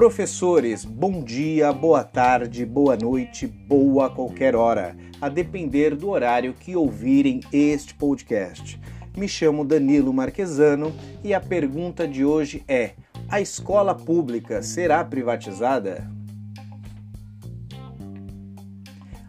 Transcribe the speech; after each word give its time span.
Professores, 0.00 0.84
bom 0.84 1.22
dia, 1.22 1.72
boa 1.72 2.02
tarde, 2.02 2.64
boa 2.64 2.96
noite, 2.96 3.46
boa 3.46 4.08
qualquer 4.08 4.56
hora, 4.56 4.96
a 5.20 5.28
depender 5.28 5.94
do 5.94 6.08
horário 6.08 6.54
que 6.54 6.74
ouvirem 6.74 7.40
este 7.52 7.92
podcast. 7.94 8.80
Me 9.14 9.28
chamo 9.28 9.64
Danilo 9.64 10.10
Marquesano 10.10 10.90
e 11.22 11.34
a 11.34 11.40
pergunta 11.40 12.08
de 12.08 12.24
hoje 12.24 12.64
é: 12.66 12.92
a 13.28 13.42
escola 13.42 13.94
pública 13.94 14.62
será 14.62 15.04
privatizada? 15.04 16.10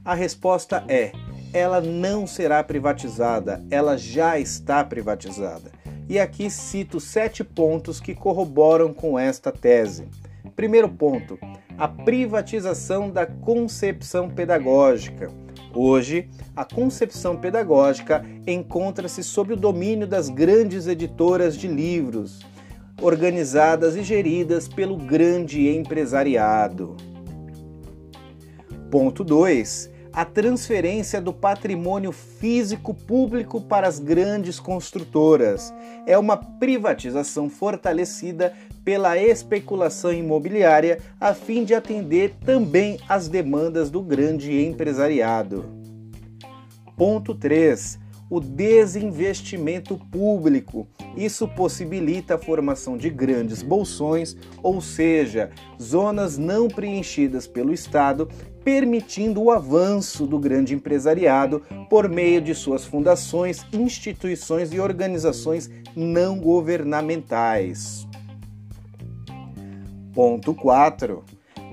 A 0.05 0.15
resposta 0.15 0.85
é: 0.87 1.11
ela 1.51 1.81
não 1.81 2.25
será 2.25 2.63
privatizada, 2.63 3.61
ela 3.69 3.97
já 3.97 4.39
está 4.39 4.83
privatizada. 4.85 5.80
E 6.11 6.19
aqui 6.19 6.49
cito 6.49 6.99
sete 6.99 7.41
pontos 7.41 8.01
que 8.01 8.13
corroboram 8.13 8.93
com 8.93 9.17
esta 9.17 9.49
tese. 9.49 10.09
Primeiro 10.57 10.89
ponto: 10.89 11.39
a 11.77 11.87
privatização 11.87 13.09
da 13.09 13.25
concepção 13.25 14.29
pedagógica. 14.29 15.31
Hoje, 15.73 16.27
a 16.53 16.65
concepção 16.65 17.37
pedagógica 17.37 18.25
encontra-se 18.45 19.23
sob 19.23 19.53
o 19.53 19.55
domínio 19.55 20.05
das 20.05 20.27
grandes 20.27 20.85
editoras 20.85 21.55
de 21.55 21.69
livros, 21.69 22.41
organizadas 23.01 23.95
e 23.95 24.03
geridas 24.03 24.67
pelo 24.67 24.97
grande 24.97 25.69
empresariado. 25.69 26.97
Ponto 28.89 29.23
2 29.23 29.89
a 30.13 30.25
transferência 30.25 31.21
do 31.21 31.31
patrimônio 31.31 32.11
físico 32.11 32.93
público 32.93 33.61
para 33.61 33.87
as 33.87 33.99
grandes 33.99 34.59
construtoras. 34.59 35.73
É 36.05 36.17
uma 36.17 36.37
privatização 36.37 37.49
fortalecida 37.49 38.53
pela 38.83 39.17
especulação 39.17 40.11
imobiliária 40.11 40.99
a 41.19 41.33
fim 41.33 41.63
de 41.63 41.73
atender 41.73 42.35
também 42.43 42.99
às 43.07 43.27
demandas 43.27 43.89
do 43.89 44.01
grande 44.01 44.65
empresariado. 44.65 45.65
Ponto 46.97 47.33
3 47.33 48.01
o 48.31 48.39
desinvestimento 48.39 49.97
público. 50.09 50.87
Isso 51.17 51.45
possibilita 51.49 52.35
a 52.35 52.37
formação 52.37 52.95
de 52.95 53.09
grandes 53.09 53.61
bolsões, 53.61 54.37
ou 54.63 54.79
seja, 54.79 55.51
zonas 55.79 56.37
não 56.37 56.69
preenchidas 56.69 57.45
pelo 57.45 57.73
Estado, 57.73 58.29
permitindo 58.63 59.41
o 59.41 59.51
avanço 59.51 60.25
do 60.25 60.37
grande 60.39 60.73
empresariado 60.73 61.61
por 61.89 62.07
meio 62.07 62.41
de 62.41 62.53
suas 62.53 62.85
fundações, 62.85 63.65
instituições 63.73 64.71
e 64.71 64.79
organizações 64.79 65.69
não 65.95 66.39
governamentais. 66.39 68.07
Ponto 70.13 70.53
4 70.53 71.23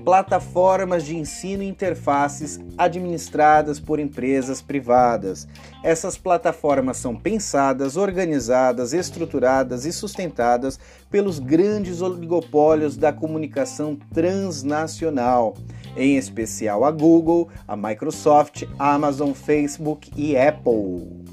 plataformas 0.03 1.03
de 1.03 1.15
ensino 1.15 1.61
e 1.61 1.67
interfaces 1.67 2.59
administradas 2.77 3.79
por 3.79 3.99
empresas 3.99 4.61
privadas. 4.61 5.47
Essas 5.83 6.17
plataformas 6.17 6.97
são 6.97 7.15
pensadas, 7.15 7.97
organizadas, 7.97 8.93
estruturadas 8.93 9.85
e 9.85 9.91
sustentadas 9.91 10.79
pelos 11.09 11.39
grandes 11.39 12.01
oligopólios 12.01 12.97
da 12.97 13.11
comunicação 13.11 13.97
transnacional, 14.13 15.55
em 15.99 16.15
especial 16.15 16.83
a 16.85 16.91
Google, 16.91 17.49
a 17.67 17.75
Microsoft, 17.75 18.63
Amazon, 18.79 19.33
Facebook 19.33 20.09
e 20.15 20.37
Apple. 20.37 21.25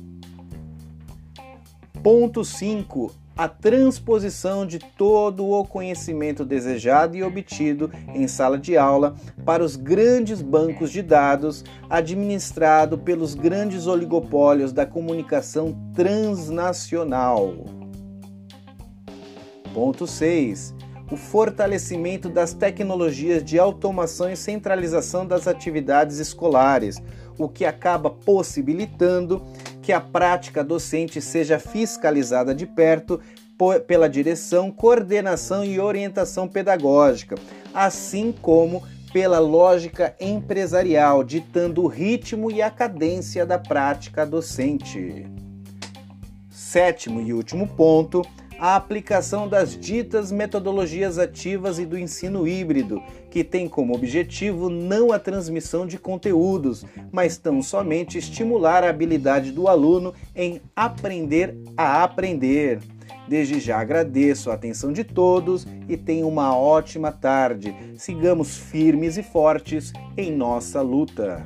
Ponto 2.02 2.44
5 2.44 3.26
a 3.36 3.48
transposição 3.48 4.66
de 4.66 4.78
todo 4.78 5.46
o 5.46 5.64
conhecimento 5.64 6.44
desejado 6.44 7.16
e 7.16 7.22
obtido 7.22 7.90
em 8.14 8.26
sala 8.26 8.56
de 8.58 8.78
aula 8.78 9.14
para 9.44 9.62
os 9.62 9.76
grandes 9.76 10.40
bancos 10.40 10.90
de 10.90 11.02
dados 11.02 11.62
administrado 11.90 12.96
pelos 12.96 13.34
grandes 13.34 13.86
oligopólios 13.86 14.72
da 14.72 14.86
comunicação 14.86 15.76
transnacional. 15.94 17.66
Ponto 19.74 20.06
6 20.06 20.75
o 21.10 21.16
fortalecimento 21.16 22.28
das 22.28 22.52
tecnologias 22.52 23.44
de 23.44 23.58
automação 23.58 24.30
e 24.30 24.36
centralização 24.36 25.26
das 25.26 25.46
atividades 25.46 26.18
escolares, 26.18 27.00
o 27.38 27.48
que 27.48 27.64
acaba 27.64 28.10
possibilitando 28.10 29.42
que 29.82 29.92
a 29.92 30.00
prática 30.00 30.64
docente 30.64 31.20
seja 31.20 31.58
fiscalizada 31.58 32.54
de 32.54 32.66
perto 32.66 33.20
pela 33.86 34.08
direção, 34.08 34.70
coordenação 34.70 35.64
e 35.64 35.78
orientação 35.80 36.48
pedagógica, 36.48 37.36
assim 37.72 38.32
como 38.32 38.82
pela 39.12 39.38
lógica 39.38 40.14
empresarial, 40.20 41.24
ditando 41.24 41.82
o 41.82 41.86
ritmo 41.86 42.50
e 42.50 42.60
a 42.60 42.70
cadência 42.70 43.46
da 43.46 43.58
prática 43.58 44.26
docente. 44.26 45.24
Sétimo 46.50 47.20
e 47.20 47.32
último 47.32 47.66
ponto 47.68 48.22
a 48.58 48.76
aplicação 48.76 49.48
das 49.48 49.78
ditas 49.78 50.32
metodologias 50.32 51.18
ativas 51.18 51.78
e 51.78 51.86
do 51.86 51.98
ensino 51.98 52.46
híbrido, 52.46 53.02
que 53.30 53.44
tem 53.44 53.68
como 53.68 53.94
objetivo 53.94 54.68
não 54.68 55.12
a 55.12 55.18
transmissão 55.18 55.86
de 55.86 55.98
conteúdos, 55.98 56.84
mas 57.12 57.36
tão 57.36 57.62
somente 57.62 58.18
estimular 58.18 58.82
a 58.82 58.90
habilidade 58.90 59.52
do 59.52 59.68
aluno 59.68 60.14
em 60.34 60.60
aprender 60.74 61.56
a 61.76 62.02
aprender. 62.02 62.80
Desde 63.28 63.58
já 63.58 63.80
agradeço 63.80 64.50
a 64.50 64.54
atenção 64.54 64.92
de 64.92 65.02
todos 65.02 65.66
e 65.88 65.96
tenham 65.96 66.28
uma 66.28 66.56
ótima 66.56 67.10
tarde. 67.10 67.74
Sigamos 67.96 68.56
firmes 68.56 69.16
e 69.16 69.22
fortes 69.22 69.92
em 70.16 70.30
nossa 70.30 70.80
luta. 70.80 71.44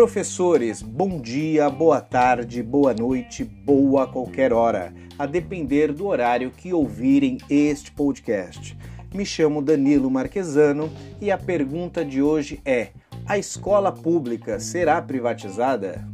Professores, 0.00 0.80
bom 0.80 1.20
dia, 1.20 1.68
boa 1.68 2.00
tarde, 2.00 2.62
boa 2.62 2.94
noite, 2.94 3.44
boa 3.44 4.06
qualquer 4.06 4.50
hora, 4.50 4.94
a 5.18 5.26
depender 5.26 5.92
do 5.92 6.06
horário 6.06 6.50
que 6.50 6.72
ouvirem 6.72 7.36
este 7.50 7.92
podcast. 7.92 8.78
Me 9.12 9.26
chamo 9.26 9.60
Danilo 9.60 10.10
Marquesano 10.10 10.90
e 11.20 11.30
a 11.30 11.36
pergunta 11.36 12.02
de 12.02 12.22
hoje 12.22 12.62
é: 12.64 12.92
a 13.26 13.36
escola 13.36 13.92
pública 13.92 14.58
será 14.58 15.02
privatizada? 15.02 16.08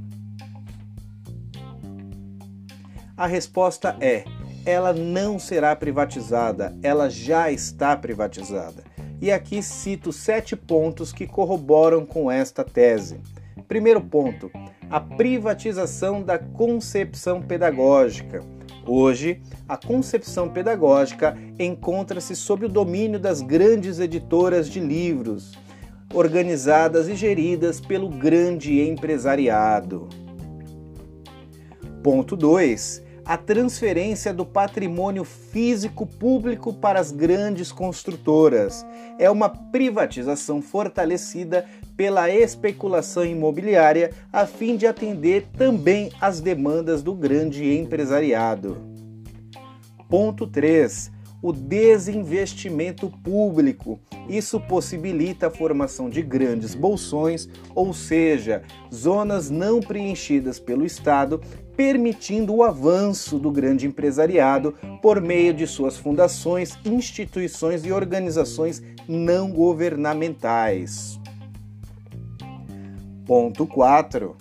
A 3.17 3.29
resposta 3.29 3.97
é: 4.01 4.25
ela 4.65 4.93
não 4.93 5.39
será 5.39 5.77
privatizada, 5.77 6.77
ela 6.83 7.09
já 7.09 7.53
está 7.53 7.97
privatizada. 7.97 8.83
E 9.23 9.31
aqui 9.31 9.63
cito 9.63 10.13
sete 10.13 10.57
pontos 10.57 11.13
que 11.13 11.25
corroboram 11.25 12.05
com 12.05 12.29
esta 12.29 12.65
tese. 12.65 13.21
Primeiro 13.69 14.01
ponto: 14.01 14.51
a 14.89 15.01
privatização 15.01 16.23
da 16.23 16.39
concepção 16.39 17.43
pedagógica. 17.43 18.41
Hoje, 18.87 19.43
a 19.69 19.77
concepção 19.77 20.49
pedagógica 20.49 21.37
encontra-se 21.59 22.37
sob 22.37 22.67
o 22.67 22.69
domínio 22.69 23.19
das 23.19 23.43
grandes 23.43 23.99
editoras 23.99 24.69
de 24.69 24.79
livros, 24.79 25.59
organizadas 26.15 27.09
e 27.09 27.17
geridas 27.17 27.81
pelo 27.81 28.09
grande 28.09 28.81
empresariado. 28.81 30.09
Ponto 32.01 32.37
2 32.37 33.07
a 33.27 33.37
transferência 33.37 34.33
do 34.33 34.47
patrimônio 34.47 35.25
físico 35.25 36.07
público 36.07 36.73
para 36.73 37.01
as 37.01 37.11
grandes 37.11 37.73
construtoras. 37.73 38.87
É 39.19 39.29
uma 39.29 39.49
privatização 39.49 40.63
fortalecida 40.63 41.67
pela 41.97 42.31
especulação 42.31 43.25
imobiliária 43.25 44.11
a 44.33 44.47
fim 44.47 44.77
de 44.77 44.87
atender 44.87 45.47
também 45.57 46.11
às 46.21 46.41
demandas 46.41 47.03
do 47.03 47.15
grande 47.15 47.77
empresariado. 47.77 48.77
Ponto 50.09 50.47
3 50.47 51.17
o 51.43 51.53
desinvestimento 51.53 53.09
público. 53.23 54.01
Isso 54.29 54.59
possibilita 54.59 55.47
a 55.47 55.51
formação 55.51 56.09
de 56.11 56.23
grandes 56.23 56.75
bolsões, 56.75 57.49
ou 57.75 57.93
seja, 57.93 58.63
zonas 58.93 59.51
não 59.51 59.81
preenchidas 59.81 60.59
pelo 60.59 60.85
Estado, 60.85 61.41
permitindo 61.77 62.55
o 62.55 62.65
avanço 62.65 63.39
do 63.39 63.51
grande 63.51 63.87
empresariado 63.87 64.75
por 65.03 65.21
meio 65.21 65.53
de 65.53 65.67
suas 65.67 65.97
fundações, 65.97 66.77
instituições 66.85 67.85
e 67.85 67.93
organizações 67.93 68.83
não 69.07 69.51
governamentais. 69.51 71.21
Ponto 73.27 73.67
4 73.67 74.37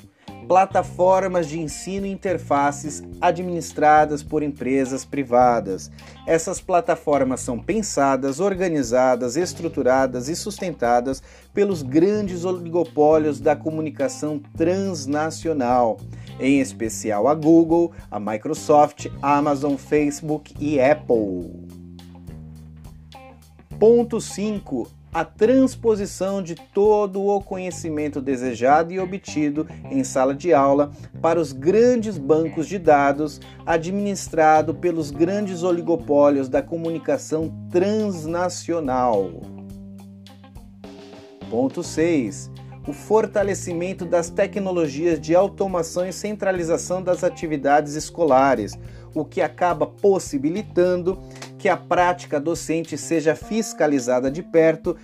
plataformas 0.47 1.47
de 1.47 1.59
ensino 1.59 2.05
e 2.05 2.11
interfaces 2.11 3.03
administradas 3.19 4.23
por 4.23 4.43
empresas 4.43 5.03
privadas. 5.03 5.91
Essas 6.25 6.61
plataformas 6.61 7.41
são 7.41 7.59
pensadas, 7.59 8.39
organizadas, 8.39 9.35
estruturadas 9.35 10.27
e 10.27 10.35
sustentadas 10.35 11.21
pelos 11.53 11.81
grandes 11.81 12.45
oligopólios 12.45 13.39
da 13.39 13.55
comunicação 13.55 14.39
transnacional, 14.55 15.97
em 16.39 16.59
especial 16.59 17.27
a 17.27 17.33
Google, 17.33 17.91
a 18.09 18.19
Microsoft, 18.19 19.07
Amazon, 19.21 19.75
Facebook 19.75 20.53
e 20.59 20.79
Apple. 20.79 21.65
Ponto 23.79 24.21
5 24.21 24.87
a 25.15 25.23
transposição 25.23 26.43
de 26.43 26.55
todo 26.55 27.25
o 27.25 27.39
conhecimento 27.39 28.19
desejado 28.19 28.91
e 28.91 28.99
obtido 28.99 29.65
em 29.89 30.03
sala 30.03 30.35
de 30.35 30.53
aula 30.53 30.91
para 31.21 31.39
os 31.39 31.53
grandes 31.53 32.17
bancos 32.17 32.67
de 32.67 32.77
dados 32.77 33.39
administrado 33.65 34.75
pelos 34.75 35.11
grandes 35.11 35.63
oligopólios 35.63 36.49
da 36.49 36.61
comunicação 36.61 37.49
transnacional. 37.71 39.31
Ponto 41.49 41.81
6 41.81 42.51
o 42.87 42.93
fortalecimento 42.93 44.05
das 44.05 44.29
tecnologias 44.29 45.19
de 45.19 45.33
automação 45.33 46.07
e 46.07 46.13
centralização 46.13 47.01
das 47.01 47.23
atividades 47.23 47.95
escolares, 47.95 48.77
o 49.13 49.25
que 49.25 49.41
acaba 49.41 49.87
possibilitando 49.87 51.19
que 51.57 51.69
a 51.69 51.77
prática 51.77 52.39
docente 52.39 52.97
seja 52.97 53.35
fiscalizada 53.35 54.29
de 54.29 54.43
perto 54.43 54.95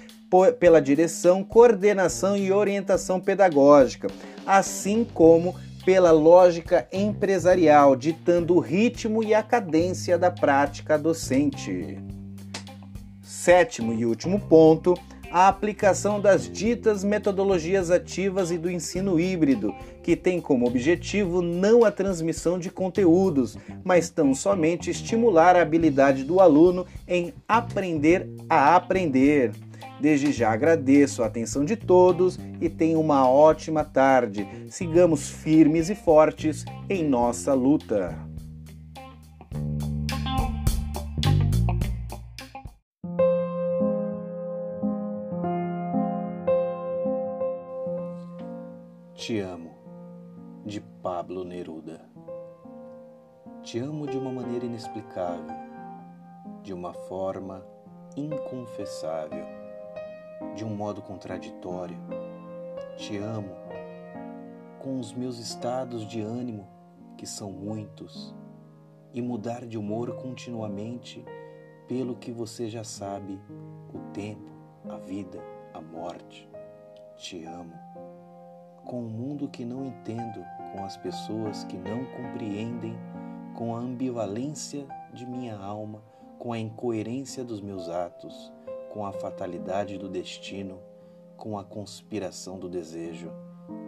pela 0.59 0.81
direção, 0.81 1.43
coordenação 1.43 2.37
e 2.37 2.51
orientação 2.51 3.19
pedagógica, 3.19 4.07
assim 4.45 5.05
como 5.13 5.55
pela 5.83 6.11
lógica 6.11 6.87
empresarial, 6.91 7.95
ditando 7.95 8.55
o 8.55 8.59
ritmo 8.59 9.23
e 9.23 9.33
a 9.33 9.43
cadência 9.43 10.17
da 10.17 10.31
prática 10.31 10.97
docente. 10.97 11.97
Sétimo 13.21 13.93
e 13.93 14.05
último 14.05 14.39
ponto, 14.39 14.93
a 15.31 15.47
aplicação 15.47 16.19
das 16.19 16.49
ditas 16.49 17.03
metodologias 17.03 17.89
ativas 17.89 18.51
e 18.51 18.57
do 18.57 18.69
ensino 18.69 19.19
híbrido, 19.19 19.73
que 20.03 20.15
tem 20.15 20.41
como 20.41 20.67
objetivo 20.67 21.41
não 21.41 21.85
a 21.85 21.91
transmissão 21.91 22.59
de 22.59 22.69
conteúdos, 22.69 23.57
mas 23.83 24.09
tão 24.09 24.35
somente 24.35 24.89
estimular 24.89 25.55
a 25.55 25.61
habilidade 25.61 26.23
do 26.23 26.39
aluno 26.39 26.85
em 27.07 27.33
aprender 27.47 28.29
a 28.49 28.75
aprender. 28.75 29.51
Desde 30.01 30.31
já 30.31 30.51
agradeço 30.51 31.21
a 31.21 31.27
atenção 31.27 31.63
de 31.63 31.75
todos 31.75 32.39
e 32.59 32.67
tenham 32.67 32.99
uma 32.99 33.29
ótima 33.29 33.83
tarde. 33.83 34.47
Sigamos 34.67 35.29
firmes 35.29 35.89
e 35.89 35.95
fortes 35.95 36.65
em 36.89 37.03
nossa 37.07 37.53
luta. 37.53 38.30
Pablo 51.21 51.43
Neruda. 51.43 52.01
Te 53.61 53.77
amo 53.77 54.07
de 54.07 54.17
uma 54.17 54.31
maneira 54.31 54.65
inexplicável, 54.65 55.55
de 56.63 56.73
uma 56.73 56.95
forma 56.95 57.63
inconfessável, 58.17 59.45
de 60.55 60.65
um 60.65 60.75
modo 60.75 60.99
contraditório. 60.99 61.95
Te 62.97 63.17
amo 63.17 63.51
com 64.79 64.99
os 64.99 65.13
meus 65.13 65.37
estados 65.37 66.07
de 66.07 66.21
ânimo, 66.21 66.67
que 67.15 67.27
são 67.27 67.51
muitos, 67.51 68.35
e 69.13 69.21
mudar 69.21 69.67
de 69.67 69.77
humor 69.77 70.15
continuamente 70.15 71.23
pelo 71.87 72.15
que 72.15 72.31
você 72.31 72.67
já 72.67 72.83
sabe: 72.83 73.39
o 73.93 74.11
tempo, 74.11 74.51
a 74.89 74.97
vida, 74.97 75.39
a 75.71 75.79
morte. 75.79 76.49
Te 77.15 77.45
amo 77.45 77.75
com 78.85 79.05
o 79.05 79.09
mundo 79.09 79.47
que 79.47 79.63
não 79.63 79.85
entendo, 79.85 80.43
com 80.71 80.83
as 80.83 80.97
pessoas 80.97 81.63
que 81.65 81.77
não 81.77 82.05
compreendem, 82.05 82.97
com 83.55 83.75
a 83.75 83.79
ambivalência 83.79 84.87
de 85.13 85.25
minha 85.25 85.57
alma, 85.57 86.03
com 86.39 86.53
a 86.53 86.59
incoerência 86.59 87.43
dos 87.43 87.61
meus 87.61 87.89
atos, 87.89 88.51
com 88.91 89.05
a 89.05 89.11
fatalidade 89.11 89.97
do 89.97 90.09
destino, 90.09 90.79
com 91.37 91.57
a 91.57 91.63
conspiração 91.63 92.59
do 92.59 92.69
desejo, 92.69 93.31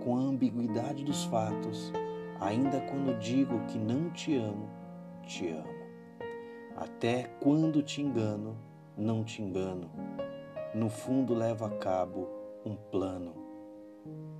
com 0.03 0.15
a 0.15 0.19
ambiguidade 0.19 1.03
dos 1.03 1.23
fatos, 1.25 1.91
ainda 2.39 2.79
quando 2.81 3.17
digo 3.19 3.59
que 3.67 3.77
não 3.77 4.09
te 4.11 4.35
amo, 4.35 4.69
te 5.23 5.49
amo. 5.49 5.73
Até 6.75 7.23
quando 7.39 7.83
te 7.83 8.01
engano, 8.01 8.57
não 8.97 9.23
te 9.23 9.41
engano. 9.41 9.89
No 10.73 10.89
fundo 10.89 11.33
levo 11.33 11.65
a 11.65 11.69
cabo 11.69 12.27
um 12.65 12.75
plano 12.75 13.35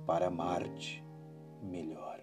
para 0.06 0.26
amar-te 0.26 1.04
melhor. 1.62 2.13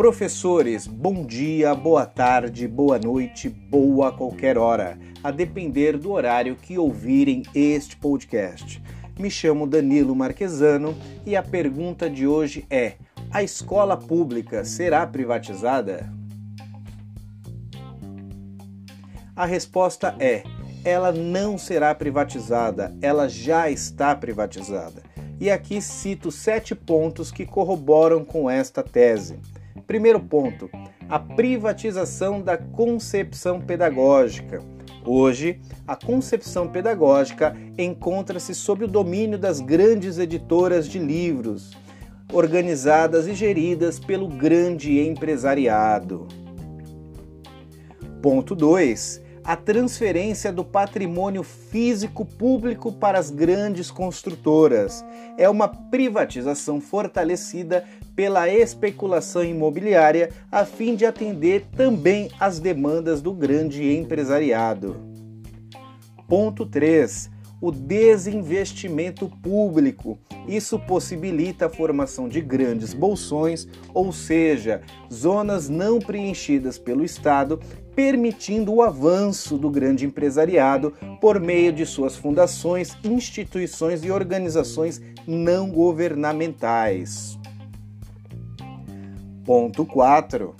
Professores, 0.00 0.86
bom 0.86 1.26
dia, 1.26 1.74
boa 1.74 2.06
tarde, 2.06 2.66
boa 2.66 2.98
noite, 2.98 3.50
boa 3.50 4.10
qualquer 4.10 4.56
hora, 4.56 4.98
a 5.22 5.30
depender 5.30 5.98
do 5.98 6.12
horário 6.12 6.56
que 6.56 6.78
ouvirem 6.78 7.42
este 7.54 7.98
podcast. 7.98 8.82
Me 9.18 9.30
chamo 9.30 9.66
Danilo 9.66 10.16
Marquesano 10.16 10.96
e 11.26 11.36
a 11.36 11.42
pergunta 11.42 12.08
de 12.08 12.26
hoje 12.26 12.64
é: 12.70 12.94
a 13.30 13.42
escola 13.42 13.94
pública 13.94 14.64
será 14.64 15.06
privatizada? 15.06 16.10
A 19.36 19.44
resposta 19.44 20.16
é: 20.18 20.44
ela 20.82 21.12
não 21.12 21.58
será 21.58 21.94
privatizada, 21.94 22.96
ela 23.02 23.28
já 23.28 23.70
está 23.70 24.16
privatizada. 24.16 25.02
E 25.38 25.50
aqui 25.50 25.82
cito 25.82 26.30
sete 26.30 26.74
pontos 26.74 27.30
que 27.30 27.44
corroboram 27.44 28.24
com 28.24 28.48
esta 28.48 28.82
tese. 28.82 29.38
Primeiro 29.86 30.20
ponto: 30.20 30.70
a 31.08 31.18
privatização 31.18 32.40
da 32.40 32.56
concepção 32.56 33.60
pedagógica. 33.60 34.62
Hoje, 35.04 35.60
a 35.86 35.96
concepção 35.96 36.68
pedagógica 36.68 37.56
encontra-se 37.78 38.54
sob 38.54 38.84
o 38.84 38.88
domínio 38.88 39.38
das 39.38 39.60
grandes 39.60 40.18
editoras 40.18 40.86
de 40.86 40.98
livros 40.98 41.76
organizadas 42.32 43.26
e 43.26 43.34
geridas 43.34 43.98
pelo 43.98 44.28
grande 44.28 45.00
empresariado. 45.00 46.28
Ponto 48.22 48.54
2. 48.54 49.22
A 49.50 49.56
transferência 49.56 50.52
do 50.52 50.64
patrimônio 50.64 51.42
físico 51.42 52.24
público 52.24 52.92
para 52.92 53.18
as 53.18 53.32
grandes 53.32 53.90
construtoras 53.90 55.04
é 55.36 55.50
uma 55.50 55.66
privatização 55.66 56.80
fortalecida 56.80 57.84
pela 58.14 58.48
especulação 58.48 59.42
imobiliária 59.42 60.30
a 60.52 60.64
fim 60.64 60.94
de 60.94 61.04
atender 61.04 61.66
também 61.76 62.30
às 62.38 62.60
demandas 62.60 63.20
do 63.20 63.32
grande 63.32 63.92
empresariado. 63.92 64.96
Ponto 66.28 66.64
3 66.64 67.40
o 67.60 67.70
desinvestimento 67.70 69.28
público. 69.28 70.18
Isso 70.48 70.78
possibilita 70.78 71.66
a 71.66 71.68
formação 71.68 72.28
de 72.28 72.40
grandes 72.40 72.94
bolsões, 72.94 73.68
ou 73.92 74.12
seja, 74.12 74.80
zonas 75.12 75.68
não 75.68 75.98
preenchidas 75.98 76.78
pelo 76.78 77.04
Estado, 77.04 77.60
permitindo 77.94 78.72
o 78.72 78.82
avanço 78.82 79.56
do 79.58 79.70
grande 79.70 80.06
empresariado 80.06 80.92
por 81.20 81.40
meio 81.40 81.72
de 81.72 81.84
suas 81.84 82.16
fundações, 82.16 82.96
instituições 83.04 84.04
e 84.04 84.10
organizações 84.10 85.00
não 85.26 85.70
governamentais. 85.70 87.38
Ponto 89.44 89.84
4 89.84 90.54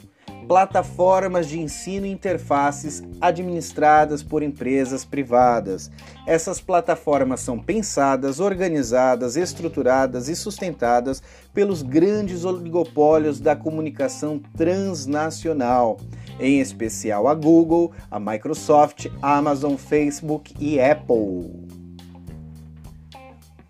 plataformas 0.51 1.47
de 1.47 1.61
ensino 1.61 2.07
e 2.07 2.11
interfaces 2.11 3.05
administradas 3.21 4.21
por 4.21 4.43
empresas 4.43 5.05
privadas. 5.05 5.89
Essas 6.27 6.61
plataformas 6.61 7.39
são 7.39 7.57
pensadas, 7.57 8.41
organizadas, 8.41 9.37
estruturadas 9.37 10.29
e 10.29 10.35
sustentadas 10.35 11.23
pelos 11.55 11.83
grandes 11.83 12.45
oligopólios 12.45 13.39
da 13.39 13.55
comunicação 13.55 14.41
transnacional, 14.57 16.01
em 16.41 16.61
especial 16.61 17.29
a 17.29 17.35
Google, 17.35 17.93
a 18.11 18.19
Microsoft, 18.19 19.07
Amazon, 19.23 19.77
Facebook 19.77 20.55
e 20.59 20.81
Apple. 20.81 21.69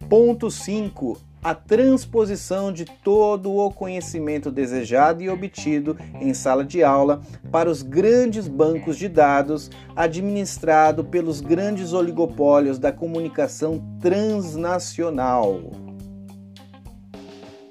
Ponto 0.09 0.51
5 0.51 1.31
a 1.43 1.55
transposição 1.55 2.73
de 2.73 2.85
todo 2.85 3.55
o 3.55 3.71
conhecimento 3.71 4.51
desejado 4.51 5.23
e 5.23 5.31
obtido 5.31 5.97
em 6.21 6.35
sala 6.35 6.65
de 6.65 6.83
aula 6.83 7.23
para 7.51 7.71
os 7.71 7.83
grandes 7.83 8.47
bancos 8.47 8.97
de 8.97 9.09
dados 9.09 9.71
administrado 9.97 11.03
pelos 11.03 11.41
grandes 11.41 11.93
oligopólios 11.93 12.79
da 12.79 12.93
comunicação 12.93 13.83
transnacional. 14.01 15.73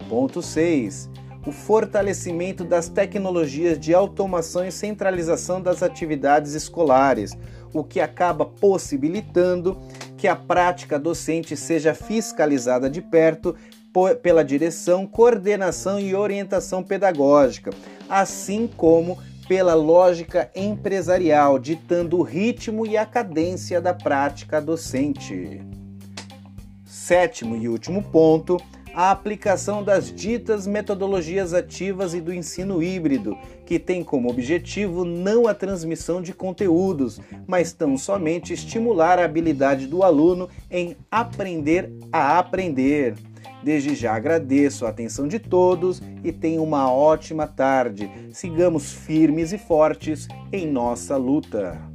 Ponto 0.10 0.42
6. 0.42 1.10
O 1.50 1.52
fortalecimento 1.52 2.64
das 2.64 2.90
tecnologias 2.90 3.80
de 3.80 3.92
automação 3.92 4.68
e 4.68 4.72
centralização 4.72 5.60
das 5.60 5.82
atividades 5.82 6.54
escolares, 6.54 7.36
o 7.74 7.84
que 7.84 8.00
acaba 8.00 8.46
possibilitando 8.46 9.76
que 10.16 10.28
a 10.28 10.36
prática 10.36 11.00
docente 11.00 11.58
seja 11.58 11.96
fiscalizada 11.96 12.88
de 12.88 13.02
perto 13.02 13.56
pela 14.22 14.44
direção, 14.44 15.08
coordenação 15.08 16.00
e 16.00 16.14
orientação 16.14 16.84
pedagógica, 16.84 17.72
assim 18.08 18.70
como 18.78 19.18
pela 19.48 19.74
lógica 19.74 20.52
empresarial, 20.56 21.58
ditando 21.58 22.20
o 22.20 22.22
ritmo 22.22 22.86
e 22.86 22.96
a 22.96 23.08
cadência 23.08 23.82
da 23.82 23.96
prática 23.96 24.62
docente. 24.62 25.60
Sétimo 26.86 27.56
e 27.56 27.68
último 27.68 28.04
ponto, 28.04 28.62
a 28.94 29.12
aplicação 29.12 29.84
das 29.84 30.14
ditas 30.14 30.68
metodologias 30.68 31.54
ativas 31.54 32.14
e 32.14 32.22
do 32.22 32.34
ensino 32.34 32.82
híbrido, 32.82 33.38
que 33.66 33.78
tem 33.80 34.04
como 34.04 34.30
objetivo 34.30 35.06
não 35.06 35.48
a 35.48 35.54
transmissão 35.54 36.22
de 36.22 36.34
conteúdos, 36.34 37.20
mas 37.48 37.72
tão 37.72 37.98
somente 37.98 38.54
estimular 38.54 39.20
a 39.20 39.26
habilidade 39.26 39.88
do 39.88 40.04
aluno 40.04 40.50
em 40.70 40.96
aprender 41.12 41.92
a 42.12 42.40
aprender. 42.40 43.16
Desde 43.64 43.94
já 43.94 44.16
agradeço 44.16 44.86
a 44.86 44.90
atenção 44.90 45.28
de 45.28 45.38
todos 45.38 46.02
e 46.24 46.32
tenham 46.32 46.64
uma 46.64 46.92
ótima 46.92 47.46
tarde. 47.46 48.10
Sigamos 48.32 48.92
firmes 48.92 49.52
e 49.52 49.58
fortes 49.58 50.28
em 50.52 50.66
nossa 50.66 51.18
luta. 51.18 51.89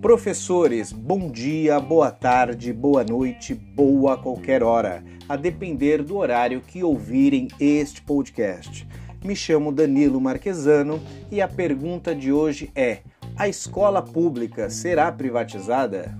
Professores, 0.00 0.92
bom 0.92 1.28
dia, 1.28 1.80
boa 1.80 2.12
tarde, 2.12 2.72
boa 2.72 3.02
noite, 3.02 3.52
boa 3.52 4.16
qualquer 4.16 4.62
hora, 4.62 5.02
a 5.28 5.34
depender 5.34 6.04
do 6.04 6.18
horário 6.18 6.60
que 6.60 6.84
ouvirem 6.84 7.48
este 7.58 8.00
podcast. 8.02 8.86
Me 9.24 9.34
chamo 9.34 9.72
Danilo 9.72 10.20
Marquesano 10.20 11.02
e 11.32 11.42
a 11.42 11.48
pergunta 11.48 12.14
de 12.14 12.32
hoje 12.32 12.70
é: 12.76 13.00
a 13.36 13.48
escola 13.48 14.00
pública 14.00 14.70
será 14.70 15.10
privatizada? 15.10 16.16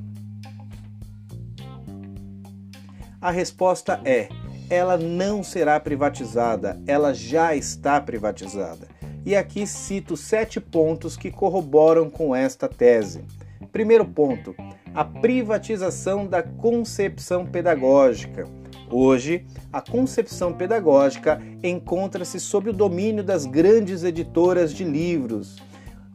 A 3.20 3.30
resposta 3.30 4.00
é: 4.04 4.28
ela 4.68 4.96
não 4.96 5.44
será 5.44 5.78
privatizada, 5.78 6.82
ela 6.84 7.14
já 7.14 7.54
está 7.54 8.00
privatizada. 8.00 8.88
E 9.24 9.36
aqui 9.36 9.68
cito 9.68 10.16
sete 10.16 10.60
pontos 10.60 11.16
que 11.16 11.30
corroboram 11.30 12.10
com 12.10 12.34
esta 12.34 12.66
tese. 12.68 13.24
Primeiro 13.72 14.04
ponto: 14.04 14.54
a 14.94 15.04
privatização 15.04 16.26
da 16.26 16.42
concepção 16.42 17.46
pedagógica. 17.46 18.46
Hoje, 18.90 19.44
a 19.70 19.82
concepção 19.82 20.54
pedagógica 20.54 21.40
encontra-se 21.62 22.40
sob 22.40 22.70
o 22.70 22.72
domínio 22.72 23.22
das 23.22 23.44
grandes 23.44 24.02
editoras 24.02 24.72
de 24.72 24.82
livros, 24.82 25.58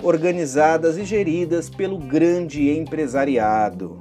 organizadas 0.02 0.98
e 0.98 1.06
geridas 1.06 1.70
pelo 1.70 2.00
grande 2.00 2.72
empresariado. 2.72 3.98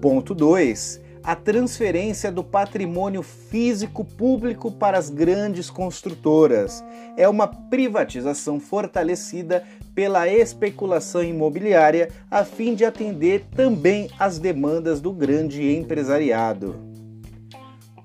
Ponto 0.00 0.34
2 0.34 1.02
a 1.24 1.36
transferência 1.36 2.32
do 2.32 2.42
patrimônio 2.42 3.22
físico 3.22 4.04
público 4.04 4.72
para 4.72 4.98
as 4.98 5.08
grandes 5.08 5.70
construtoras. 5.70 6.82
É 7.16 7.28
uma 7.28 7.46
privatização 7.46 8.58
fortalecida 8.58 9.62
pela 9.94 10.28
especulação 10.28 11.22
imobiliária 11.22 12.08
a 12.30 12.44
fim 12.44 12.74
de 12.74 12.84
atender 12.84 13.46
também 13.54 14.08
às 14.18 14.38
demandas 14.38 15.00
do 15.00 15.12
grande 15.12 15.74
empresariado. 15.74 16.76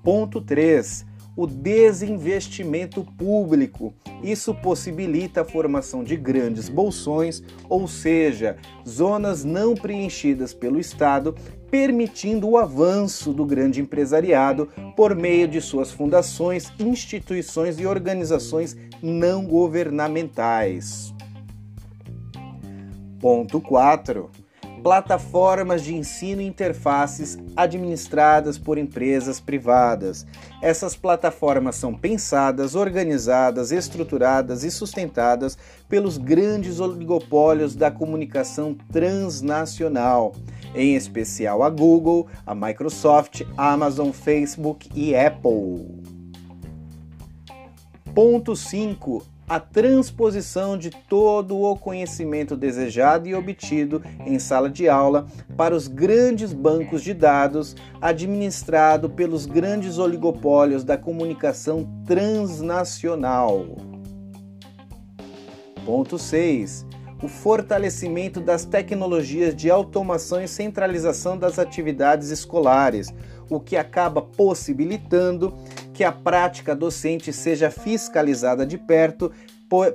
Ponto 0.02 0.40
3 0.40 1.08
o 1.38 1.46
desinvestimento 1.46 3.04
público. 3.16 3.94
Isso 4.24 4.52
possibilita 4.52 5.42
a 5.42 5.44
formação 5.44 6.02
de 6.02 6.16
grandes 6.16 6.68
bolsões, 6.68 7.44
ou 7.68 7.86
seja, 7.86 8.56
zonas 8.84 9.44
não 9.44 9.72
preenchidas 9.72 10.52
pelo 10.52 10.80
Estado, 10.80 11.36
permitindo 11.70 12.48
o 12.48 12.58
avanço 12.58 13.32
do 13.32 13.46
grande 13.46 13.80
empresariado 13.80 14.68
por 14.96 15.14
meio 15.14 15.46
de 15.46 15.60
suas 15.60 15.92
fundações, 15.92 16.72
instituições 16.80 17.78
e 17.78 17.86
organizações 17.86 18.76
não 19.00 19.46
governamentais. 19.46 21.14
Ponto 23.20 23.60
4 23.60 24.30
plataformas 24.78 25.82
de 25.82 25.94
ensino 25.94 26.40
e 26.40 26.46
interfaces 26.46 27.38
administradas 27.56 28.58
por 28.58 28.78
empresas 28.78 29.40
privadas. 29.40 30.26
Essas 30.62 30.96
plataformas 30.96 31.76
são 31.76 31.94
pensadas, 31.94 32.74
organizadas, 32.74 33.72
estruturadas 33.72 34.64
e 34.64 34.70
sustentadas 34.70 35.58
pelos 35.88 36.16
grandes 36.16 36.80
oligopólios 36.80 37.74
da 37.74 37.90
comunicação 37.90 38.76
transnacional, 38.90 40.32
em 40.74 40.94
especial 40.94 41.62
a 41.62 41.70
Google, 41.70 42.26
a 42.46 42.54
Microsoft, 42.54 43.42
Amazon, 43.56 44.10
Facebook 44.10 44.88
e 44.94 45.14
Apple. 45.14 46.02
Ponto 48.14 48.56
5 48.56 49.37
a 49.48 49.58
transposição 49.58 50.76
de 50.76 50.90
todo 50.90 51.58
o 51.58 51.76
conhecimento 51.76 52.56
desejado 52.56 53.26
e 53.26 53.34
obtido 53.34 54.02
em 54.26 54.38
sala 54.38 54.68
de 54.68 54.88
aula 54.88 55.26
para 55.56 55.74
os 55.74 55.88
grandes 55.88 56.52
bancos 56.52 57.02
de 57.02 57.14
dados 57.14 57.74
administrado 58.00 59.08
pelos 59.08 59.46
grandes 59.46 59.98
oligopólios 59.98 60.84
da 60.84 60.98
comunicação 60.98 61.88
transnacional. 62.06 63.64
Ponto 65.86 66.18
6 66.18 66.86
o 67.22 67.26
fortalecimento 67.26 68.40
das 68.40 68.64
tecnologias 68.64 69.54
de 69.54 69.70
automação 69.70 70.40
e 70.40 70.46
centralização 70.46 71.36
das 71.36 71.58
atividades 71.58 72.30
escolares, 72.30 73.12
o 73.50 73.58
que 73.58 73.76
acaba 73.76 74.22
possibilitando 74.22 75.52
que 75.98 76.04
a 76.04 76.12
prática 76.12 76.76
docente 76.76 77.32
seja 77.32 77.72
fiscalizada 77.72 78.64
de 78.64 78.78
perto 78.78 79.32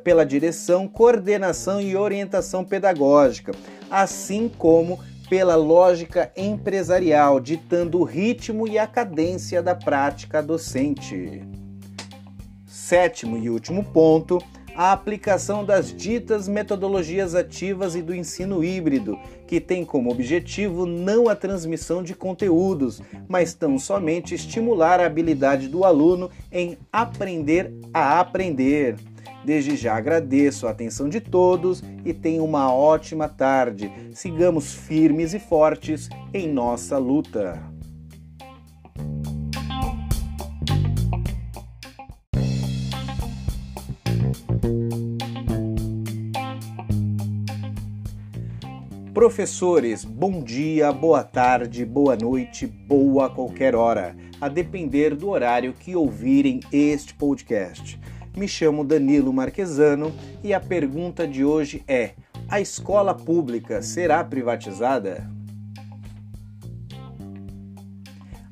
pela 0.04 0.26
direção, 0.26 0.86
coordenação 0.86 1.80
e 1.80 1.96
orientação 1.96 2.62
pedagógica, 2.66 3.54
assim 3.90 4.50
como 4.50 5.00
pela 5.30 5.56
lógica 5.56 6.30
empresarial, 6.36 7.40
ditando 7.40 8.02
o 8.02 8.04
ritmo 8.04 8.68
e 8.68 8.78
a 8.78 8.86
cadência 8.86 9.64
da 9.64 9.74
prática 9.74 10.44
docente. 10.44 11.42
Sétimo 12.68 13.38
e 13.38 13.50
último 13.50 13.82
ponto 13.82 14.40
a 14.76 14.92
aplicação 14.92 15.64
das 15.64 15.94
ditas 15.94 16.48
metodologias 16.48 17.36
ativas 17.36 17.96
e 17.96 18.02
do 18.02 18.14
ensino 18.14 18.64
híbrido, 18.64 19.18
que 19.48 19.60
tem 19.60 19.86
como 19.86 20.12
objetivo 20.12 20.86
não 20.86 21.30
a 21.30 21.36
transmissão 21.36 22.02
de 22.02 22.16
conteúdos, 22.16 23.02
mas 23.28 23.54
tão 23.54 23.78
somente 23.78 24.34
estimular 24.34 25.00
a 25.00 25.06
habilidade 25.06 25.68
do 25.68 25.84
aluno 25.84 26.30
em 26.52 26.78
aprender 26.92 27.72
a 27.94 28.20
aprender. 28.20 28.96
Desde 29.46 29.76
já 29.76 29.96
agradeço 29.96 30.68
a 30.68 30.72
atenção 30.72 31.10
de 31.10 31.20
todos 31.20 31.84
e 32.06 32.14
tenham 32.14 32.46
uma 32.46 32.74
ótima 32.74 33.28
tarde. 33.28 33.92
Sigamos 34.14 34.74
firmes 34.74 35.34
e 35.34 35.40
fortes 35.40 36.10
em 36.34 36.48
nossa 36.48 36.98
luta. 36.98 37.73
Professores, 49.24 50.04
bom 50.04 50.44
dia, 50.44 50.92
boa 50.92 51.24
tarde, 51.24 51.86
boa 51.86 52.14
noite, 52.14 52.68
boa 52.68 53.30
qualquer 53.30 53.74
hora, 53.74 54.18
a 54.42 54.50
depender 54.50 55.16
do 55.16 55.30
horário 55.30 55.72
que 55.72 55.96
ouvirem 55.96 56.60
este 56.74 57.14
podcast. 57.14 57.98
Me 58.36 58.50
chamo 58.50 58.84
Danilo 58.84 59.32
Marquesano 59.32 60.14
e 60.44 60.54
a 60.54 60.60
pergunta 60.60 61.26
de 61.26 61.46
hoje 61.46 61.86
é: 61.88 62.16
a 62.50 62.60
escola 62.60 63.16
pública 63.16 63.82
será 63.82 64.22
privatizada? 64.26 65.26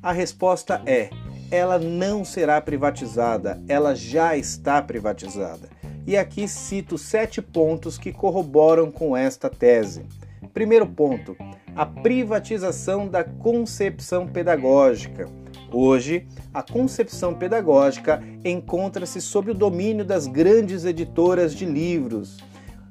A 0.02 0.10
resposta 0.10 0.80
é: 0.86 1.10
ela 1.50 1.78
não 1.78 2.24
será 2.24 2.58
privatizada, 2.62 3.62
ela 3.68 3.94
já 3.94 4.38
está 4.38 4.80
privatizada. 4.80 5.68
E 6.06 6.16
aqui 6.16 6.48
cito 6.48 6.96
sete 6.96 7.42
pontos 7.42 7.98
que 7.98 8.10
corroboram 8.10 8.90
com 8.90 9.14
esta 9.14 9.50
tese. 9.50 10.06
Primeiro 10.52 10.86
ponto: 10.86 11.36
a 11.74 11.86
privatização 11.86 13.08
da 13.08 13.24
concepção 13.24 14.26
pedagógica. 14.26 15.26
Hoje, 15.72 16.26
a 16.52 16.62
concepção 16.62 17.34
pedagógica 17.34 18.22
encontra-se 18.44 19.20
sob 19.22 19.50
o 19.50 19.54
domínio 19.54 20.04
das 20.04 20.26
grandes 20.26 20.84
editoras 20.84 21.54
de 21.54 21.64
livros, 21.64 22.36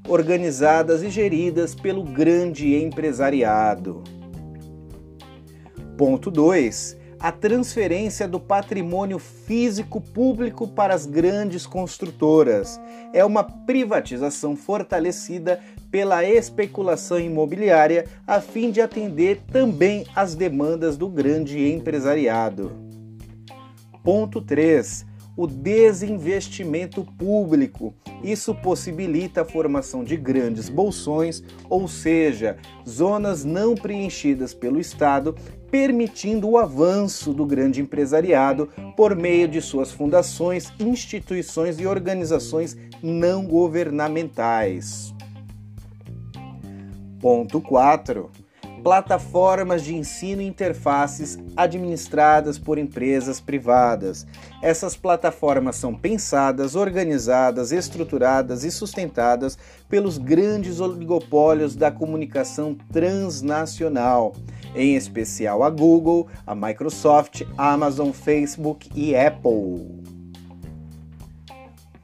organizadas 0.08 1.04
e 1.04 1.10
geridas 1.10 1.76
pelo 1.76 2.04
grande 2.04 2.76
empresariado. 2.76 4.04
Ponto 5.96 6.32
2. 6.32 7.01
A 7.22 7.32
transferência 7.32 8.28
do 8.28 8.40
patrimônio 8.40 9.20
físico 9.20 10.02
público 10.02 10.68
para 10.68 10.96
as 10.96 11.06
grandes 11.06 11.68
construtoras 11.68 12.82
é 13.14 13.24
uma 13.24 13.44
privatização 13.44 14.56
fortalecida 14.56 15.60
pela 15.92 16.26
especulação 16.26 17.20
imobiliária 17.20 18.08
a 18.26 18.42
fim 18.42 18.72
de 18.72 18.82
atender 18.82 19.40
também 19.52 20.04
às 20.16 20.34
demandas 20.34 20.98
do 20.98 21.08
grande 21.08 21.72
empresariado. 21.72 22.72
Ponto 24.04 24.42
3. 24.42 25.06
O 25.38 25.46
desinvestimento 25.46 27.06
público. 27.20 27.94
Isso 28.24 28.54
possibilita 28.56 29.42
a 29.42 29.46
formação 29.46 30.04
de 30.04 30.18
grandes 30.18 30.70
bolsões, 30.70 31.44
ou 31.70 31.88
seja, 31.88 32.58
zonas 32.88 33.46
não 33.46 33.76
preenchidas 33.76 34.54
pelo 34.56 34.80
Estado, 34.80 35.36
permitindo 35.72 36.50
o 36.50 36.58
avanço 36.58 37.34
do 37.34 37.46
grande 37.46 37.82
empresariado 37.82 38.68
por 38.98 39.16
meio 39.16 39.48
de 39.48 39.62
suas 39.62 39.90
fundações, 39.90 40.72
instituições 40.78 41.80
e 41.80 41.88
organizações 41.88 42.76
não 43.02 43.46
governamentais. 43.46 45.14
Ponto 47.22 47.62
4. 47.62 48.30
Plataformas 48.84 49.84
de 49.84 49.96
ensino 49.96 50.42
e 50.42 50.48
interfaces 50.48 51.38
administradas 51.56 52.58
por 52.58 52.80
empresas 52.80 53.40
privadas. 53.40 54.26
Essas 54.62 54.98
plataformas 54.98 55.76
são 55.76 55.94
pensadas, 55.94 56.76
organizadas, 56.76 57.72
estruturadas 57.72 58.64
e 58.64 58.72
sustentadas 58.72 59.56
pelos 59.88 60.18
grandes 60.18 60.80
oligopólios 60.80 61.76
da 61.76 61.92
comunicação 61.92 62.76
transnacional, 62.92 64.34
em 64.76 64.96
especial 64.96 65.64
a 65.64 65.70
Google, 65.70 66.28
a 66.46 66.56
Microsoft, 66.56 67.44
Amazon, 67.58 68.12
Facebook 68.12 68.90
e 68.96 69.16
Apple. 69.16 70.02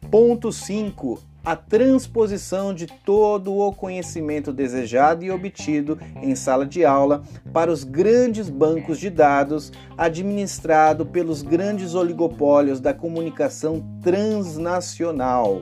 Ponto 0.10 0.52
5 0.52 1.20
a 1.48 1.56
transposição 1.56 2.74
de 2.74 2.88
todo 2.88 3.56
o 3.56 3.72
conhecimento 3.72 4.52
desejado 4.52 5.24
e 5.24 5.32
obtido 5.32 5.98
em 6.22 6.36
sala 6.36 6.66
de 6.66 6.84
aula 6.84 7.24
para 7.54 7.72
os 7.72 7.86
grandes 7.86 8.50
bancos 8.50 9.00
de 9.00 9.10
dados 9.10 9.72
administrado 9.98 11.06
pelos 11.06 11.42
grandes 11.42 11.96
oligopólios 11.96 12.82
da 12.82 12.94
comunicação 12.94 13.82
transnacional. 14.04 15.62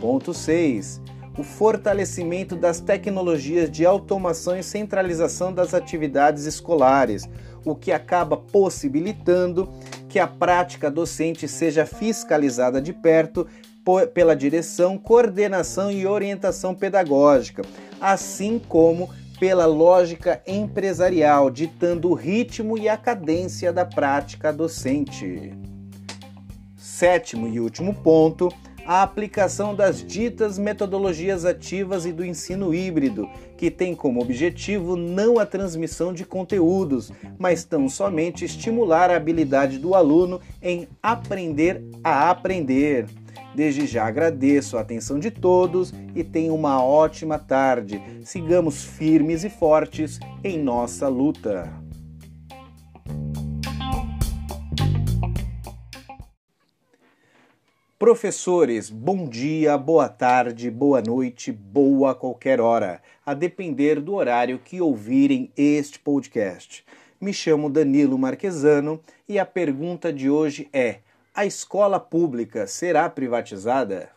Ponto 0.00 0.32
6 0.32 1.00
o 1.38 1.42
fortalecimento 1.42 2.56
das 2.56 2.80
tecnologias 2.80 3.70
de 3.70 3.84
automação 3.84 4.56
e 4.56 4.62
centralização 4.62 5.52
das 5.52 5.74
atividades 5.74 6.44
escolares, 6.44 7.28
o 7.64 7.74
que 7.74 7.92
acaba 7.92 8.36
possibilitando 8.36 9.68
que 10.08 10.18
a 10.18 10.26
prática 10.26 10.90
docente 10.90 11.46
seja 11.46 11.84
fiscalizada 11.84 12.80
de 12.80 12.92
perto 12.92 13.46
pela 14.14 14.34
direção, 14.34 14.98
coordenação 14.98 15.90
e 15.90 16.06
orientação 16.06 16.74
pedagógica, 16.74 17.62
assim 18.00 18.58
como 18.58 19.08
pela 19.38 19.66
lógica 19.66 20.40
empresarial, 20.46 21.50
ditando 21.50 22.10
o 22.10 22.14
ritmo 22.14 22.78
e 22.78 22.88
a 22.88 22.96
cadência 22.96 23.72
da 23.72 23.84
prática 23.84 24.52
docente. 24.52 25.52
Sétimo 26.76 27.46
e 27.46 27.60
último 27.60 27.94
ponto, 27.94 28.48
a 28.86 29.02
aplicação 29.02 29.74
das 29.74 30.02
ditas 30.02 30.58
metodologias 30.58 31.44
ativas 31.44 32.06
e 32.06 32.12
do 32.12 32.24
ensino 32.24 32.72
híbrido, 32.72 33.28
que 33.56 33.70
tem 33.70 33.94
como 33.94 34.22
objetivo 34.22 34.96
não 34.96 35.38
a 35.38 35.44
transmissão 35.44 36.12
de 36.12 36.24
conteúdos, 36.24 37.10
mas 37.38 37.64
tão 37.64 37.88
somente 37.88 38.44
estimular 38.44 39.10
a 39.10 39.16
habilidade 39.16 39.78
do 39.78 39.94
aluno 39.94 40.40
em 40.62 40.86
aprender 41.02 41.82
a 42.04 42.30
aprender. 42.30 43.06
Desde 43.54 43.86
já 43.86 44.06
agradeço 44.06 44.76
a 44.76 44.82
atenção 44.82 45.18
de 45.18 45.30
todos 45.30 45.92
e 46.14 46.22
tenham 46.22 46.54
uma 46.54 46.82
ótima 46.84 47.38
tarde. 47.38 48.00
Sigamos 48.22 48.84
firmes 48.84 49.44
e 49.44 49.50
fortes 49.50 50.20
em 50.44 50.58
nossa 50.58 51.08
luta. 51.08 51.85
Professores, 58.06 58.88
bom 58.88 59.28
dia, 59.28 59.76
boa 59.76 60.08
tarde, 60.08 60.70
boa 60.70 61.02
noite, 61.02 61.50
boa 61.50 62.14
qualquer 62.14 62.60
hora, 62.60 63.02
a 63.26 63.34
depender 63.34 64.00
do 64.00 64.14
horário 64.14 64.60
que 64.60 64.80
ouvirem 64.80 65.50
este 65.56 65.98
podcast. 65.98 66.86
Me 67.20 67.34
chamo 67.34 67.68
Danilo 67.68 68.16
Marquesano 68.16 69.02
e 69.28 69.40
a 69.40 69.44
pergunta 69.44 70.12
de 70.12 70.30
hoje 70.30 70.68
é: 70.72 71.00
a 71.34 71.44
escola 71.44 71.98
pública 71.98 72.68
será 72.68 73.10
privatizada? 73.10 74.08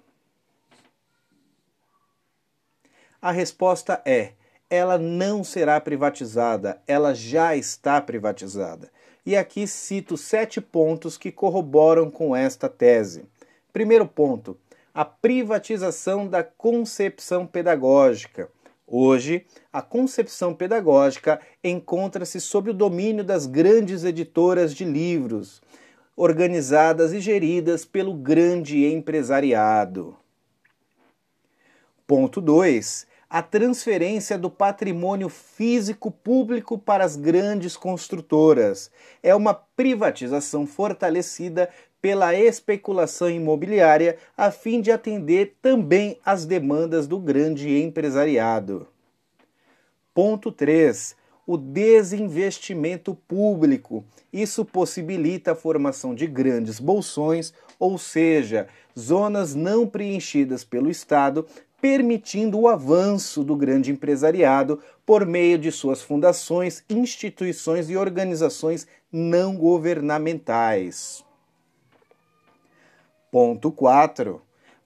A 3.20 3.32
resposta 3.32 4.04
é: 4.06 4.34
ela 4.70 5.00
não 5.00 5.44
será 5.44 5.82
privatizada, 5.82 6.80
ela 6.86 7.16
já 7.16 7.56
está 7.56 8.00
privatizada. 8.00 8.92
E 9.26 9.36
aqui 9.36 9.66
cito 9.66 10.16
sete 10.16 10.62
pontos 10.62 11.18
que 11.18 11.32
corroboram 11.32 12.12
com 12.12 12.36
esta 12.36 12.70
tese. 12.70 13.26
Primeiro 13.72 14.06
ponto: 14.06 14.58
a 14.94 15.06
privatização 15.06 16.28
da 16.28 16.44
concepção 16.44 17.46
pedagógica. 17.46 18.50
Hoje, 18.86 19.46
a 19.72 19.84
concepção 19.84 20.56
pedagógica 20.56 21.40
encontra-se 21.64 22.42
sob 22.42 22.72
o 22.72 22.74
domínio 22.74 23.24
das 23.24 23.46
grandes 23.46 24.04
editoras 24.04 24.74
de 24.74 24.84
livros, 24.84 25.62
organizadas 26.16 27.14
e 27.14 27.20
geridas 27.20 27.86
pelo 27.86 28.16
grande 28.16 28.86
empresariado. 28.88 30.18
Ponto 32.08 32.42
2. 32.42 33.08
A 33.30 33.44
transferência 33.44 34.40
do 34.40 34.50
patrimônio 34.50 35.30
físico 35.30 36.10
público 36.10 36.80
para 36.80 37.06
as 37.06 37.16
grandes 37.16 37.78
construtoras 37.78 38.90
é 39.22 39.36
uma 39.36 39.54
privatização 39.54 40.66
fortalecida 40.66 41.70
pela 42.02 42.34
especulação 42.34 43.30
imobiliária 43.30 44.18
a 44.38 44.52
fim 44.52 44.82
de 44.82 44.92
atender 44.92 45.56
também 45.62 46.18
às 46.26 46.46
demandas 46.46 47.08
do 47.08 47.20
grande 47.20 47.82
empresariado. 47.82 48.88
Ponto 50.14 50.52
3. 50.52 51.16
O 51.46 51.58
desinvestimento 51.58 53.16
público. 53.28 54.04
Isso 54.32 54.64
possibilita 54.64 55.54
a 55.54 55.56
formação 55.56 56.14
de 56.14 56.28
grandes 56.28 56.80
bolsões, 56.80 57.54
ou 57.80 57.98
seja, 57.98 58.68
zonas 58.98 59.56
não 59.56 59.88
preenchidas 59.88 60.64
pelo 60.64 60.92
Estado, 60.92 61.46
permitindo 61.82 62.60
o 62.60 62.68
avanço 62.68 63.44
do 63.44 63.56
grande 63.56 63.92
empresariado 63.92 64.80
por 65.06 65.26
meio 65.26 65.58
de 65.58 65.72
suas 65.72 66.02
fundações, 66.02 66.84
instituições 66.90 67.90
e 67.90 67.98
organizações 67.98 68.86
não 69.12 69.56
governamentais. 69.56 71.24
Ponto 73.32 73.72
4. 73.72 74.42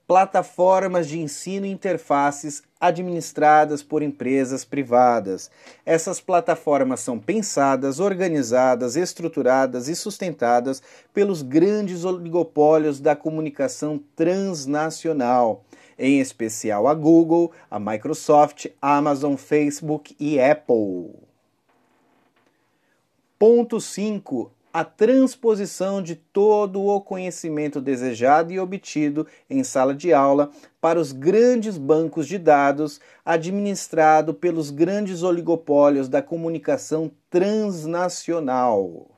Plataformas 0.06 1.08
de 1.08 1.18
ensino 1.18 1.66
e 1.66 1.72
interfaces 1.72 2.62
administradas 2.78 3.82
por 3.82 4.04
empresas 4.04 4.66
privadas. 4.66 5.50
Essas 5.86 6.20
plataformas 6.20 7.00
são 7.00 7.18
pensadas, 7.18 8.02
organizadas, 8.02 8.98
estruturadas 8.98 9.88
e 9.88 9.96
sustentadas 9.96 10.84
pelos 11.14 11.42
grandes 11.42 12.04
oligopólios 12.04 13.00
da 13.00 13.16
comunicação 13.16 13.98
transnacional, 14.14 15.64
em 15.98 16.20
especial 16.20 16.86
a 16.86 16.94
Google, 16.94 17.54
a 17.72 17.80
Microsoft, 17.80 18.68
Amazon, 18.82 19.38
Facebook 19.38 20.14
e 20.20 20.38
Apple. 20.42 21.16
Ponto 23.40 23.80
5 23.80 24.52
a 24.74 24.84
transposição 24.84 26.02
de 26.02 26.16
todo 26.16 26.84
o 26.84 27.00
conhecimento 27.00 27.80
desejado 27.80 28.52
e 28.52 28.60
obtido 28.60 29.28
em 29.48 29.64
sala 29.64 29.94
de 29.94 30.12
aula 30.12 30.50
para 30.82 31.00
os 31.00 31.12
grandes 31.12 31.78
bancos 31.78 32.28
de 32.28 32.40
dados 32.40 33.00
administrado 33.24 34.34
pelos 34.34 34.72
grandes 34.72 35.22
oligopólios 35.22 36.10
da 36.10 36.24
comunicação 36.24 37.12
transnacional. 37.30 39.12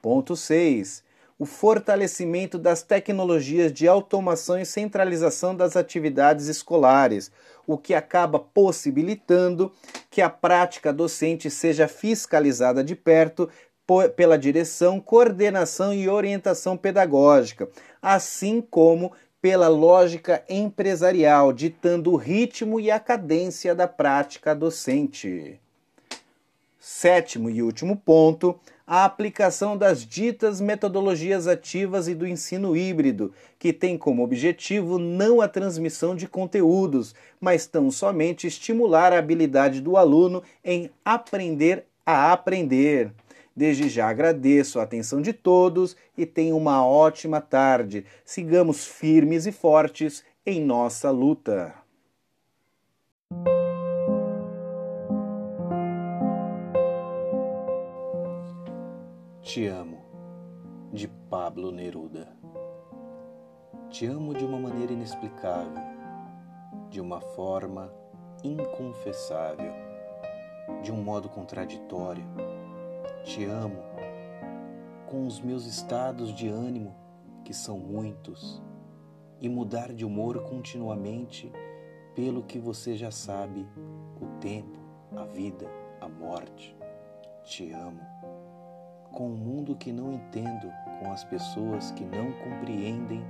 Ponto 0.00 0.36
6. 0.36 1.02
O 1.38 1.44
fortalecimento 1.44 2.58
das 2.58 2.82
tecnologias 2.82 3.70
de 3.70 3.86
automação 3.86 4.58
e 4.58 4.64
centralização 4.64 5.54
das 5.54 5.76
atividades 5.76 6.46
escolares, 6.46 7.30
o 7.66 7.76
que 7.76 7.94
acaba 7.94 8.38
possibilitando 8.38 9.70
que 10.10 10.22
a 10.22 10.30
prática 10.30 10.92
docente 10.94 11.50
seja 11.50 11.86
fiscalizada 11.86 12.82
de 12.82 12.96
perto 12.96 13.50
pela 14.16 14.38
direção, 14.38 14.98
coordenação 14.98 15.92
e 15.92 16.08
orientação 16.08 16.74
pedagógica, 16.74 17.68
assim 18.00 18.62
como 18.62 19.12
pela 19.40 19.68
lógica 19.68 20.42
empresarial, 20.48 21.52
ditando 21.52 22.12
o 22.12 22.16
ritmo 22.16 22.80
e 22.80 22.90
a 22.90 22.98
cadência 22.98 23.74
da 23.74 23.86
prática 23.86 24.54
docente. 24.54 25.60
Sétimo 26.80 27.50
e 27.50 27.62
último 27.62 27.96
ponto, 27.96 28.58
a 28.86 29.04
aplicação 29.04 29.76
das 29.76 30.06
ditas 30.06 30.60
metodologias 30.60 31.48
ativas 31.48 32.06
e 32.06 32.14
do 32.14 32.26
ensino 32.26 32.76
híbrido, 32.76 33.32
que 33.58 33.72
tem 33.72 33.98
como 33.98 34.22
objetivo 34.22 34.98
não 34.98 35.40
a 35.40 35.48
transmissão 35.48 36.14
de 36.14 36.28
conteúdos, 36.28 37.14
mas 37.40 37.66
tão 37.66 37.90
somente 37.90 38.46
estimular 38.46 39.12
a 39.12 39.18
habilidade 39.18 39.80
do 39.80 39.96
aluno 39.96 40.42
em 40.64 40.88
aprender 41.04 41.84
a 42.04 42.32
aprender. 42.32 43.12
Desde 43.56 43.88
já 43.88 44.08
agradeço 44.08 44.78
a 44.78 44.82
atenção 44.84 45.20
de 45.20 45.32
todos 45.32 45.96
e 46.16 46.24
tenham 46.24 46.58
uma 46.58 46.86
ótima 46.86 47.40
tarde. 47.40 48.04
Sigamos 48.24 48.84
firmes 48.84 49.46
e 49.46 49.52
fortes 49.52 50.22
em 50.44 50.60
nossa 50.60 51.10
luta. 51.10 51.85
Te 59.46 59.68
amo, 59.68 59.98
de 60.92 61.06
Pablo 61.06 61.70
Neruda. 61.70 62.26
Te 63.88 64.04
amo 64.04 64.34
de 64.34 64.44
uma 64.44 64.58
maneira 64.58 64.92
inexplicável, 64.92 65.84
de 66.90 67.00
uma 67.00 67.20
forma 67.20 67.94
inconfessável, 68.42 69.72
de 70.82 70.90
um 70.90 71.00
modo 71.00 71.28
contraditório. 71.28 72.24
Te 73.22 73.44
amo 73.44 73.78
com 75.06 75.24
os 75.24 75.40
meus 75.40 75.64
estados 75.64 76.34
de 76.34 76.48
ânimo, 76.48 76.92
que 77.44 77.54
são 77.54 77.78
muitos, 77.78 78.60
e 79.40 79.48
mudar 79.48 79.92
de 79.92 80.04
humor 80.04 80.42
continuamente 80.42 81.52
pelo 82.16 82.42
que 82.42 82.58
você 82.58 82.96
já 82.96 83.12
sabe: 83.12 83.64
o 84.20 84.26
tempo, 84.40 84.80
a 85.16 85.24
vida, 85.24 85.70
a 86.00 86.08
morte. 86.08 86.76
Te 87.44 87.70
amo 87.70 88.15
com 89.16 89.28
o 89.28 89.36
mundo 89.36 89.74
que 89.74 89.90
não 89.92 90.12
entendo, 90.12 90.70
com 91.00 91.10
as 91.10 91.24
pessoas 91.24 91.90
que 91.92 92.04
não 92.04 92.32
compreendem, 92.32 93.24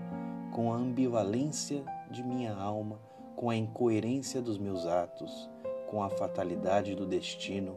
com 0.51 0.72
a 0.72 0.77
ambivalência 0.77 1.85
de 2.11 2.25
minha 2.25 2.53
alma, 2.57 2.99
com 3.37 3.49
a 3.49 3.55
incoerência 3.55 4.42
dos 4.42 4.59
meus 4.59 4.85
atos, 4.85 5.49
com 5.87 6.03
a 6.03 6.11
fatalidade 6.11 6.96
do 6.96 7.07
destino, 7.07 7.77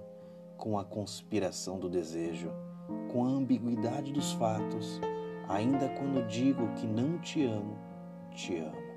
com 0.58 0.80
a 0.80 0.84
conspiração 0.84 1.78
do 1.78 1.88
desejo, 1.88 2.52
com 3.12 3.26
a 3.26 3.28
ambiguidade 3.28 4.12
dos 4.12 4.34
fatos, 4.34 5.00
ainda 5.48 5.88
quando 5.90 6.28
digo 6.28 6.68
que 6.74 6.88
não 6.88 7.20
te 7.20 7.46
amo, 7.46 7.78
te 8.32 8.58
amo. 8.58 8.90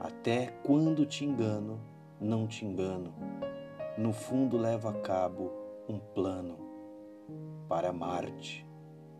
Até 0.00 0.46
quando 0.64 1.04
te 1.04 1.26
engano, 1.26 1.78
não 2.18 2.46
te 2.46 2.64
engano. 2.64 3.12
No 3.98 4.14
fundo 4.14 4.56
levo 4.56 4.88
a 4.88 4.94
cabo 4.94 5.52
um 5.86 5.98
plano 5.98 6.63
para 7.68 7.90
amar-te 7.90 8.66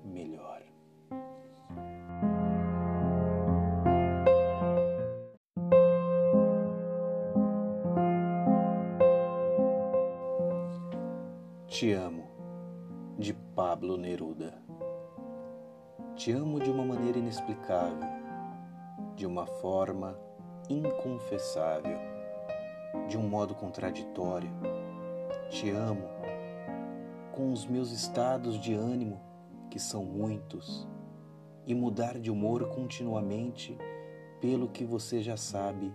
melhor. 0.05 0.63
Te 11.67 11.93
amo, 11.93 12.25
de 13.19 13.35
Pablo 13.35 13.97
Neruda. 13.97 14.55
Te 16.15 16.31
amo 16.31 16.61
de 16.61 16.71
uma 16.71 16.85
maneira 16.85 17.19
inexplicável, 17.19 18.09
de 19.17 19.27
uma 19.27 19.45
forma 19.45 20.17
inconfessável, 20.71 21.99
de 23.09 23.19
um 23.19 23.29
modo 23.29 23.55
contraditório. 23.57 24.51
Te 25.51 25.71
amo 25.71 26.14
com 27.35 27.53
os 27.53 27.67
meus 27.67 27.91
estados 27.91 28.61
de 28.61 28.75
ânimo, 28.75 29.21
que 29.69 29.81
são 29.81 30.05
muitos, 30.05 30.87
e 31.67 31.75
mudar 31.75 32.19
de 32.21 32.31
humor 32.31 32.69
continuamente 32.69 33.77
pelo 34.41 34.69
que 34.69 34.85
você 34.85 35.21
já 35.21 35.37
sabe, 35.37 35.93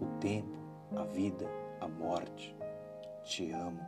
o 0.00 0.06
tempo, 0.18 0.56
a 0.96 1.04
vida, 1.04 1.46
a 1.78 1.86
morte. 1.86 2.56
Te 3.22 3.50
amo. 3.52 3.80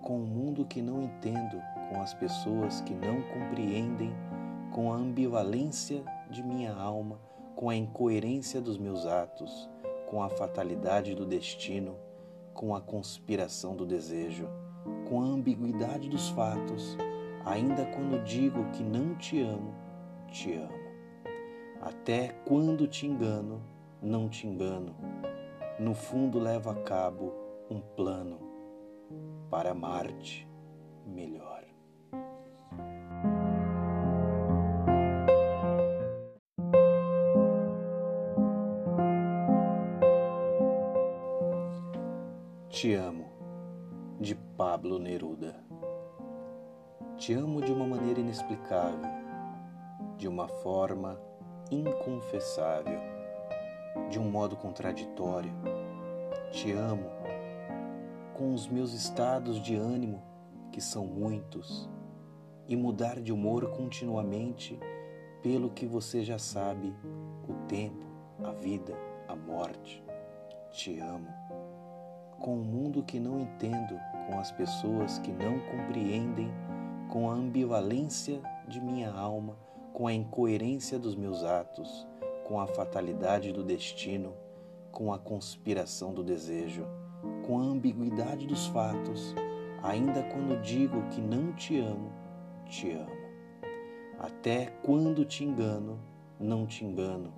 Com 0.00 0.22
o 0.22 0.26
mundo 0.26 0.64
que 0.64 0.80
não 0.80 1.02
entendo, 1.02 1.60
com 1.90 2.00
as 2.00 2.14
pessoas 2.14 2.80
que 2.82 2.94
não 2.94 3.20
compreendem, 3.22 4.14
com 4.72 4.92
a 4.92 4.96
ambivalência 4.96 6.04
de 6.30 6.44
minha 6.44 6.74
alma, 6.74 7.18
com 7.56 7.68
a 7.68 7.74
incoerência 7.74 8.60
dos 8.60 8.78
meus 8.78 9.04
atos, 9.04 9.68
com 10.08 10.22
a 10.22 10.28
fatalidade 10.28 11.12
do 11.16 11.26
destino, 11.26 11.96
com 12.54 12.72
a 12.76 12.80
conspiração 12.80 13.74
do 13.74 13.84
desejo 13.84 14.48
com 15.08 15.20
a 15.20 15.24
ambiguidade 15.24 16.08
dos 16.08 16.28
fatos, 16.30 16.96
ainda 17.44 17.84
quando 17.86 18.22
digo 18.24 18.64
que 18.72 18.82
não 18.82 19.14
te 19.14 19.40
amo, 19.40 19.74
te 20.28 20.54
amo. 20.54 20.88
Até 21.80 22.28
quando 22.44 22.86
te 22.86 23.06
engano, 23.06 23.62
não 24.02 24.28
te 24.28 24.46
engano. 24.46 24.94
No 25.78 25.94
fundo 25.94 26.38
levo 26.38 26.70
a 26.70 26.74
cabo 26.74 27.32
um 27.70 27.80
plano 27.80 28.38
para 29.50 29.70
amar-te 29.70 30.48
melhor. 31.06 31.57
Pablo 44.78 45.00
Neruda. 45.00 45.56
Te 47.16 47.32
amo 47.34 47.60
de 47.60 47.72
uma 47.72 47.84
maneira 47.84 48.20
inexplicável, 48.20 49.10
de 50.16 50.28
uma 50.28 50.46
forma 50.46 51.20
inconfessável, 51.68 53.00
de 54.08 54.20
um 54.20 54.30
modo 54.30 54.54
contraditório. 54.56 55.50
Te 56.52 56.70
amo 56.70 57.10
com 58.34 58.54
os 58.54 58.68
meus 58.68 58.92
estados 58.92 59.60
de 59.60 59.74
ânimo, 59.74 60.22
que 60.70 60.80
são 60.80 61.04
muitos, 61.04 61.90
e 62.68 62.76
mudar 62.76 63.20
de 63.20 63.32
humor 63.32 63.68
continuamente 63.70 64.78
pelo 65.42 65.70
que 65.70 65.86
você 65.86 66.22
já 66.22 66.38
sabe, 66.38 66.94
o 67.48 67.66
tempo, 67.66 68.06
a 68.44 68.52
vida, 68.52 68.94
a 69.26 69.34
morte. 69.34 70.04
Te 70.70 71.00
amo 71.00 71.28
com 72.38 72.54
o 72.54 72.64
mundo 72.64 73.02
que 73.02 73.18
não 73.18 73.40
entendo, 73.40 73.98
com 74.26 74.38
as 74.38 74.50
pessoas 74.52 75.18
que 75.18 75.32
não 75.32 75.58
compreendem, 75.60 76.50
com 77.08 77.30
a 77.30 77.34
ambivalência 77.34 78.40
de 78.66 78.80
minha 78.80 79.10
alma, 79.10 79.56
com 79.92 80.06
a 80.06 80.12
incoerência 80.12 80.98
dos 80.98 81.16
meus 81.16 81.42
atos, 81.42 82.06
com 82.44 82.60
a 82.60 82.66
fatalidade 82.66 83.52
do 83.52 83.64
destino, 83.64 84.34
com 84.92 85.12
a 85.12 85.18
conspiração 85.18 86.14
do 86.14 86.22
desejo, 86.22 86.86
com 87.46 87.58
a 87.58 87.62
ambiguidade 87.62 88.46
dos 88.46 88.66
fatos, 88.68 89.34
ainda 89.82 90.22
quando 90.22 90.60
digo 90.62 91.02
que 91.08 91.20
não 91.20 91.52
te 91.52 91.78
amo, 91.78 92.12
te 92.66 92.92
amo. 92.92 93.18
Até 94.18 94.66
quando 94.82 95.24
te 95.24 95.44
engano, 95.44 95.98
não 96.38 96.66
te 96.66 96.84
engano. 96.84 97.32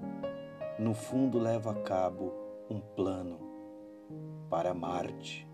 No 0.78 0.94
fundo 0.94 1.38
levo 1.38 1.70
a 1.70 1.74
cabo 1.74 2.32
um 2.70 2.80
plano 2.80 3.49
para 4.50 4.72
amar-te 4.72 5.48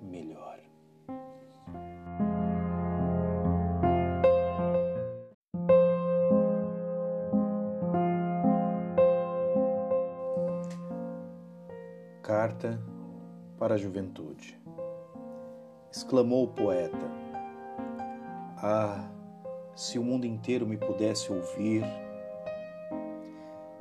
melhor. 0.00 0.60
Carta 12.22 12.80
para 13.58 13.74
a 13.74 13.76
Juventude. 13.76 14.56
Exclamou 15.90 16.44
o 16.44 16.48
poeta: 16.48 17.10
Ah, 18.58 19.10
se 19.74 19.98
o 19.98 20.04
mundo 20.04 20.24
inteiro 20.24 20.66
me 20.66 20.76
pudesse 20.76 21.32
ouvir! 21.32 21.82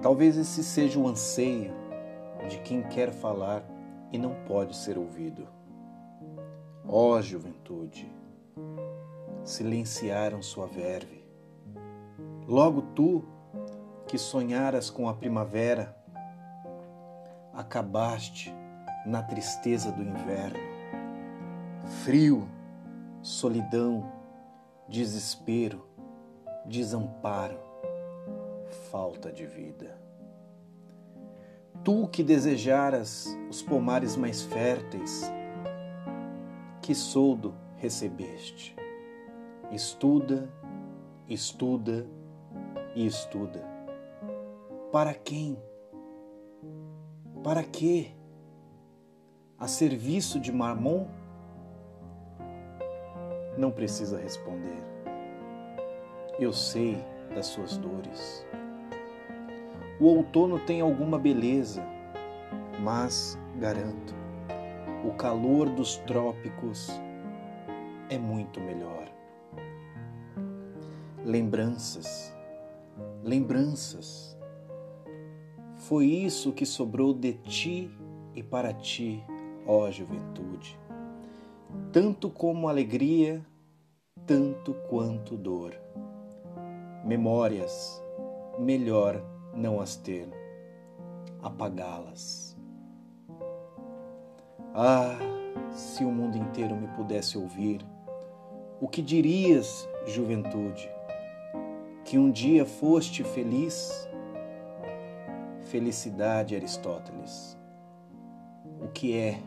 Talvez 0.02 0.38
esse 0.38 0.64
seja 0.64 1.00
o 1.00 1.08
anseio 1.08 1.74
de 2.50 2.60
quem 2.60 2.82
quer 2.84 3.12
falar 3.12 3.75
e 4.12 4.18
não 4.18 4.36
pode 4.46 4.76
ser 4.76 4.98
ouvido. 4.98 5.48
Ó 6.88 7.16
oh, 7.16 7.22
juventude, 7.22 8.12
silenciaram 9.44 10.42
sua 10.42 10.68
verve, 10.68 11.26
Logo 12.48 12.84
tu, 12.94 13.24
que 14.08 14.20
sonharas 14.20 14.92
com 14.92 15.10
a 15.10 15.16
primavera, 15.16 15.98
acabaste 17.52 18.54
na 19.04 19.24
tristeza 19.24 19.92
do 19.92 20.04
inverno. 20.04 20.60
Frio, 22.04 22.48
solidão, 23.24 24.12
desespero, 24.88 25.88
desamparo, 26.68 27.58
falta 28.92 29.32
de 29.32 29.48
vida. 29.48 30.05
Tu 31.86 32.08
que 32.08 32.24
desejaras 32.24 33.38
os 33.48 33.62
pomares 33.62 34.16
mais 34.16 34.42
férteis, 34.42 35.32
que 36.82 36.96
soldo 36.96 37.54
recebeste. 37.78 38.76
Estuda, 39.72 40.52
estuda 41.30 42.08
e 42.96 43.06
estuda. 43.06 43.64
Para 44.92 45.14
quem? 45.14 45.60
Para 47.44 47.64
quê? 47.64 48.16
A 49.60 49.68
serviço 49.68 50.40
de 50.40 50.52
Marmon? 50.52 51.06
Não 53.60 53.70
precisa 53.70 54.20
responder. 54.20 54.82
Eu 56.40 56.52
sei 56.52 56.98
das 57.36 57.46
suas 57.46 57.78
dores. 57.78 58.44
O 59.98 60.08
outono 60.08 60.60
tem 60.60 60.82
alguma 60.82 61.18
beleza, 61.18 61.82
mas 62.82 63.40
garanto, 63.58 64.14
o 65.08 65.14
calor 65.14 65.70
dos 65.70 65.96
trópicos 66.00 66.90
é 68.10 68.18
muito 68.18 68.60
melhor. 68.60 69.10
Lembranças, 71.24 72.36
lembranças. 73.24 74.38
Foi 75.76 76.08
isso 76.08 76.52
que 76.52 76.66
sobrou 76.66 77.14
de 77.14 77.32
ti 77.34 77.90
e 78.34 78.44
para 78.44 78.74
ti, 78.74 79.24
ó 79.66 79.90
juventude. 79.90 80.78
Tanto 81.94 82.30
como 82.30 82.68
alegria, 82.68 83.46
tanto 84.26 84.74
quanto 84.90 85.38
dor. 85.38 85.74
Memórias, 87.06 88.04
melhor 88.60 89.35
não 89.56 89.80
as 89.80 89.96
ter, 89.96 90.28
apagá-las. 91.42 92.58
Ah, 94.74 95.18
se 95.72 96.04
o 96.04 96.12
mundo 96.12 96.38
inteiro 96.38 96.76
me 96.76 96.88
pudesse 96.90 97.38
ouvir, 97.38 97.80
o 98.82 98.88
que 98.90 99.02
dirias, 99.02 99.88
juventude? 100.06 100.92
Que 102.04 102.18
um 102.18 102.30
dia 102.30 102.66
foste 102.66 103.24
feliz? 103.24 104.08
Felicidade, 105.62 106.56
Aristóteles. 106.56 107.58
O 108.82 108.90
que 108.90 109.18
é? 109.18 109.40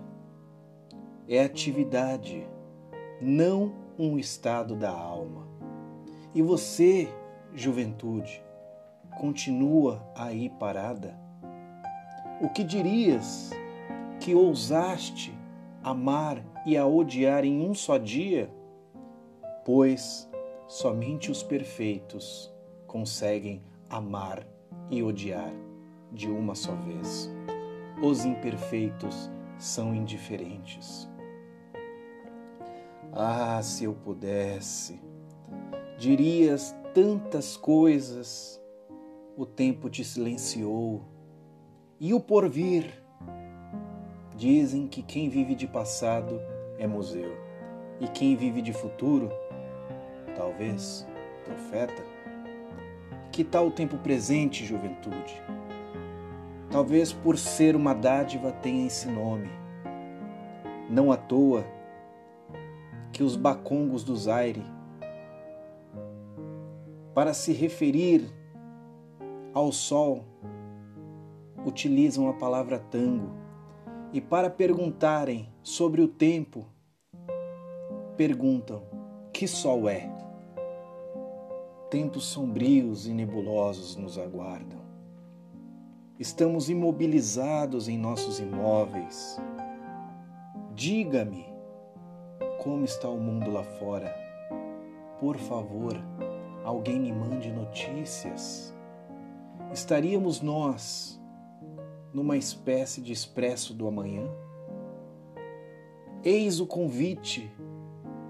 É 1.28 1.44
atividade, 1.44 2.48
não 3.20 3.74
um 3.98 4.18
estado 4.18 4.74
da 4.74 4.90
alma. 4.90 5.46
E 6.34 6.40
você, 6.40 7.08
juventude, 7.54 8.42
continua 9.18 10.00
aí 10.14 10.48
parada? 10.48 11.18
O 12.40 12.48
que 12.48 12.62
dirias 12.62 13.50
que 14.20 14.34
ousaste 14.34 15.36
amar 15.82 16.42
e 16.64 16.76
a 16.76 16.86
odiar 16.86 17.44
em 17.44 17.68
um 17.68 17.74
só 17.74 17.98
dia? 17.98 18.48
Pois 19.64 20.30
somente 20.68 21.30
os 21.30 21.42
perfeitos 21.42 22.52
conseguem 22.86 23.60
amar 23.90 24.46
e 24.88 25.02
odiar 25.02 25.52
de 26.12 26.28
uma 26.28 26.54
só 26.54 26.74
vez. 26.76 27.30
Os 28.00 28.24
imperfeitos 28.24 29.28
são 29.58 29.94
indiferentes. 29.94 31.08
Ah, 33.12 33.60
se 33.62 33.82
eu 33.82 33.94
pudesse, 33.94 35.00
dirias 35.98 36.74
tantas 36.94 37.56
coisas, 37.56 38.57
o 39.38 39.46
tempo 39.46 39.88
te 39.88 40.02
silenciou. 40.02 41.00
E 42.00 42.12
o 42.12 42.18
porvir? 42.18 42.92
Dizem 44.36 44.88
que 44.88 45.00
quem 45.00 45.28
vive 45.28 45.54
de 45.54 45.64
passado 45.64 46.40
é 46.76 46.88
museu, 46.88 47.36
e 48.00 48.08
quem 48.08 48.34
vive 48.34 48.60
de 48.60 48.72
futuro, 48.72 49.30
talvez 50.34 51.06
profeta. 51.44 52.02
Que 53.30 53.44
tal 53.44 53.68
o 53.68 53.70
tempo 53.70 53.96
presente, 53.98 54.66
juventude? 54.66 55.40
Talvez 56.68 57.12
por 57.12 57.38
ser 57.38 57.76
uma 57.76 57.94
dádiva 57.94 58.50
tenha 58.50 58.88
esse 58.88 59.06
nome. 59.06 59.48
Não 60.90 61.12
à 61.12 61.16
toa 61.16 61.64
que 63.12 63.22
os 63.22 63.36
bacongos 63.36 64.02
do 64.02 64.16
Zaire, 64.16 64.64
para 67.14 67.32
se 67.32 67.52
referir 67.52 68.37
ao 69.58 69.72
sol, 69.72 70.24
utilizam 71.66 72.28
a 72.28 72.34
palavra 72.34 72.78
tango 72.78 73.32
e 74.12 74.20
para 74.20 74.48
perguntarem 74.48 75.52
sobre 75.64 76.00
o 76.00 76.06
tempo, 76.06 76.64
perguntam: 78.16 78.82
que 79.32 79.48
sol 79.48 79.88
é? 79.88 80.08
Tempos 81.90 82.26
sombrios 82.26 83.08
e 83.08 83.12
nebulosos 83.12 83.96
nos 83.96 84.16
aguardam. 84.16 84.78
Estamos 86.20 86.70
imobilizados 86.70 87.88
em 87.88 87.98
nossos 87.98 88.38
imóveis. 88.38 89.40
Diga-me 90.74 91.46
como 92.62 92.84
está 92.84 93.08
o 93.08 93.18
mundo 93.18 93.50
lá 93.50 93.64
fora. 93.64 94.14
Por 95.18 95.36
favor, 95.36 95.96
alguém 96.64 97.00
me 97.00 97.12
mande 97.12 97.50
notícias. 97.50 98.77
Estaríamos 99.72 100.40
nós 100.40 101.20
numa 102.12 102.36
espécie 102.36 103.02
de 103.02 103.12
expresso 103.12 103.74
do 103.74 103.86
amanhã? 103.86 104.26
Eis 106.24 106.58
o 106.58 106.66
convite 106.66 107.50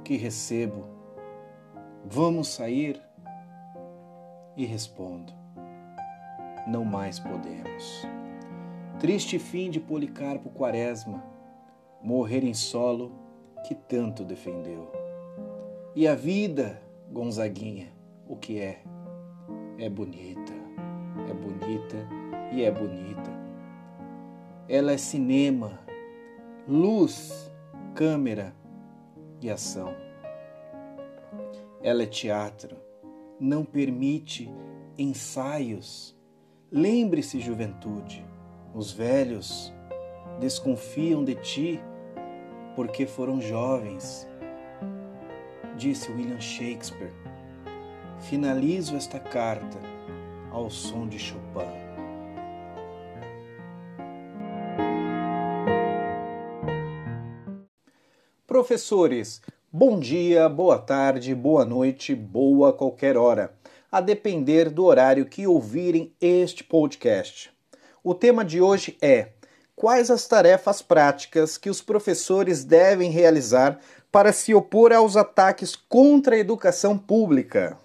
que 0.05 0.16
recebo. 0.16 0.85
Vamos 2.05 2.48
sair? 2.48 3.01
E 4.57 4.64
respondo: 4.66 5.33
Não 6.66 6.85
mais 6.85 7.20
podemos. 7.20 8.03
Triste 8.98 9.38
fim 9.38 9.70
de 9.70 9.79
Policarpo 9.79 10.51
Quaresma, 10.51 11.22
morrer 12.03 12.42
em 12.42 12.55
solo 12.55 13.12
que 13.64 13.74
tanto 13.74 14.24
defendeu. 14.24 14.90
E 15.94 16.09
a 16.09 16.16
vida, 16.16 16.83
Gonzaguinha, 17.12 17.92
o 18.29 18.35
que 18.35 18.59
é? 18.61 18.83
É 19.79 19.88
bonita, 19.88 20.53
é 21.28 21.35
bonita 21.35 21.96
e 22.52 22.62
é 22.62 22.70
bonita 22.70 23.38
ela 24.68 24.92
é 24.92 24.98
cinema, 24.98 25.81
luz, 26.68 27.50
câmera 27.94 28.54
e 29.40 29.48
ação. 29.48 29.94
Ela 31.83 32.02
é 32.02 32.07
teatro, 32.07 32.76
não 33.40 33.64
permite 33.64 34.52
ensaios. 34.98 36.14
Lembre-se, 36.70 37.40
juventude, 37.40 38.26
os 38.74 38.92
velhos 38.92 39.72
desconfiam 40.38 41.24
de 41.24 41.35
ti 41.37 41.81
porque 42.76 43.07
foram 43.07 43.40
jovens. 43.40 44.28
Disse 45.78 46.12
William 46.12 46.40
Shakespeare. 46.40 47.14
Finalizo 48.20 48.96
esta 48.96 49.18
carta 49.18 49.78
ao 50.51 50.71
som 50.71 51.09
de 51.09 51.19
Chopin. 51.19 51.89
Professores, 58.47 59.43
bom 59.71 59.99
dia, 60.01 60.49
boa 60.49 60.79
tarde, 60.79 61.35
boa 61.35 61.65
noite, 61.65 62.15
boa 62.15 62.73
qualquer 62.73 63.17
hora, 63.17 63.55
a 63.93 64.01
depender 64.01 64.71
do 64.71 64.85
horário 64.85 65.27
que 65.27 65.47
ouvirem 65.47 66.15
este 66.21 66.65
podcast. 66.65 67.51
O 68.03 68.15
tema 68.15 68.45
de 68.45 68.61
hoje 68.61 68.97
é: 69.03 69.33
quais 69.77 70.11
as 70.11 70.27
tarefas 70.27 70.81
práticas 70.81 71.59
que 71.59 71.69
os 71.69 71.83
professores 71.83 72.65
devem 72.65 73.11
realizar 73.11 73.79
para 74.11 74.33
se 74.33 74.55
opor 74.55 74.93
aos 74.93 75.17
ataques 75.17 75.77
contra 75.77 76.35
a 76.35 76.39
educação 76.39 76.97
pública? 76.97 77.79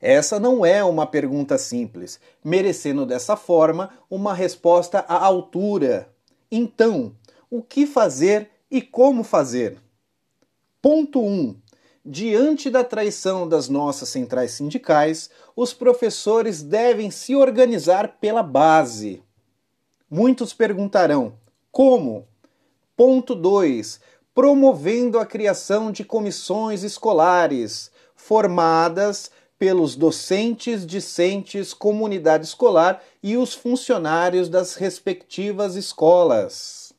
Essa 0.00 0.38
não 0.38 0.64
é 0.64 0.84
uma 0.84 1.06
pergunta 1.06 1.56
simples, 1.56 2.20
merecendo 2.44 3.06
dessa 3.06 3.36
forma 3.36 3.90
uma 4.10 4.34
resposta 4.34 5.04
à 5.08 5.24
altura. 5.24 6.08
Então, 6.50 7.14
o 7.50 7.62
que 7.62 7.86
fazer 7.86 8.50
e 8.70 8.82
como 8.82 9.24
fazer. 9.24 9.78
Ponto 10.80 11.20
1. 11.20 11.24
Um, 11.24 11.56
Diante 12.08 12.70
da 12.70 12.84
traição 12.84 13.48
das 13.48 13.68
nossas 13.68 14.10
centrais 14.10 14.52
sindicais, 14.52 15.28
os 15.56 15.74
professores 15.74 16.62
devem 16.62 17.10
se 17.10 17.34
organizar 17.34 18.18
pela 18.20 18.44
base. 18.44 19.24
Muitos 20.08 20.52
perguntarão: 20.54 21.32
como? 21.72 22.28
Ponto 22.96 23.34
2. 23.34 23.98
Promovendo 24.32 25.18
a 25.18 25.26
criação 25.26 25.90
de 25.90 26.04
comissões 26.04 26.84
escolares 26.84 27.90
formadas 28.14 29.28
pelos 29.58 29.96
docentes, 29.96 30.86
discentes, 30.86 31.72
comunidade 31.72 32.44
escolar 32.44 33.02
e 33.22 33.36
os 33.36 33.54
funcionários 33.54 34.48
das 34.48 34.74
respectivas 34.74 35.76
escolas. 35.76 36.92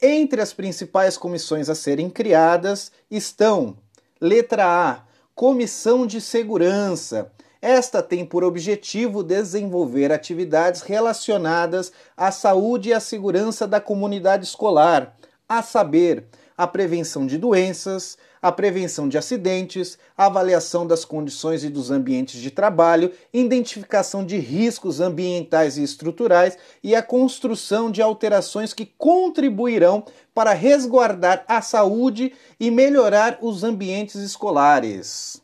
Entre 0.00 0.40
as 0.40 0.52
principais 0.52 1.16
comissões 1.16 1.68
a 1.68 1.74
serem 1.74 2.10
criadas 2.10 2.90
estão: 3.08 3.76
letra 4.20 4.66
A, 4.66 5.04
Comissão 5.34 6.06
de 6.06 6.20
Segurança. 6.20 7.30
Esta 7.60 8.02
tem 8.02 8.26
por 8.26 8.42
objetivo 8.42 9.22
desenvolver 9.22 10.10
atividades 10.10 10.82
relacionadas 10.82 11.92
à 12.16 12.32
saúde 12.32 12.88
e 12.88 12.92
à 12.92 12.98
segurança 12.98 13.68
da 13.68 13.80
comunidade 13.80 14.44
escolar, 14.44 15.16
a 15.48 15.62
saber, 15.62 16.26
a 16.58 16.66
prevenção 16.66 17.24
de 17.24 17.38
doenças, 17.38 18.18
a 18.42 18.50
prevenção 18.50 19.08
de 19.08 19.16
acidentes, 19.16 19.96
a 20.18 20.26
avaliação 20.26 20.84
das 20.84 21.04
condições 21.04 21.62
e 21.62 21.68
dos 21.68 21.92
ambientes 21.92 22.40
de 22.40 22.50
trabalho, 22.50 23.12
identificação 23.32 24.26
de 24.26 24.36
riscos 24.36 25.00
ambientais 25.00 25.78
e 25.78 25.82
estruturais 25.84 26.58
e 26.82 26.94
a 26.96 27.02
construção 27.02 27.88
de 27.88 28.02
alterações 28.02 28.74
que 28.74 28.84
contribuirão 28.98 30.04
para 30.34 30.52
resguardar 30.52 31.44
a 31.46 31.62
saúde 31.62 32.34
e 32.58 32.68
melhorar 32.70 33.38
os 33.40 33.62
ambientes 33.62 34.16
escolares. 34.16 35.40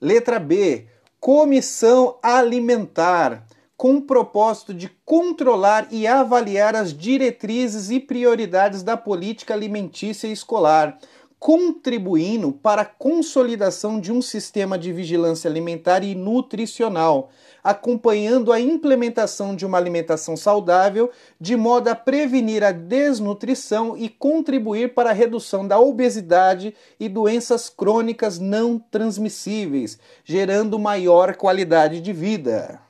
Letra 0.00 0.38
B. 0.38 0.86
Comissão 1.18 2.18
Alimentar 2.22 3.44
com 3.76 3.96
o 3.96 4.02
propósito 4.02 4.72
de 4.72 4.88
controlar 5.04 5.88
e 5.90 6.06
avaliar 6.06 6.74
as 6.74 6.96
diretrizes 6.96 7.90
e 7.90 8.00
prioridades 8.00 8.82
da 8.82 8.96
política 8.96 9.52
alimentícia 9.52 10.28
escolar, 10.28 10.98
contribuindo 11.38 12.50
para 12.50 12.82
a 12.82 12.86
consolidação 12.86 14.00
de 14.00 14.10
um 14.10 14.22
sistema 14.22 14.78
de 14.78 14.90
vigilância 14.90 15.50
alimentar 15.50 16.02
e 16.02 16.14
nutricional, 16.14 17.28
acompanhando 17.62 18.50
a 18.50 18.58
implementação 18.58 19.54
de 19.54 19.66
uma 19.66 19.76
alimentação 19.76 20.36
saudável, 20.36 21.10
de 21.38 21.54
modo 21.54 21.88
a 21.88 21.94
prevenir 21.94 22.64
a 22.64 22.72
desnutrição 22.72 23.94
e 23.96 24.08
contribuir 24.08 24.94
para 24.94 25.10
a 25.10 25.12
redução 25.12 25.68
da 25.68 25.78
obesidade 25.78 26.74
e 26.98 27.08
doenças 27.08 27.68
crônicas 27.68 28.38
não 28.38 28.78
transmissíveis, 28.78 29.98
gerando 30.24 30.78
maior 30.78 31.36
qualidade 31.36 32.00
de 32.00 32.12
vida. 32.14 32.85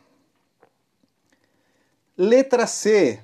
Letra 2.18 2.66
C. 2.66 3.20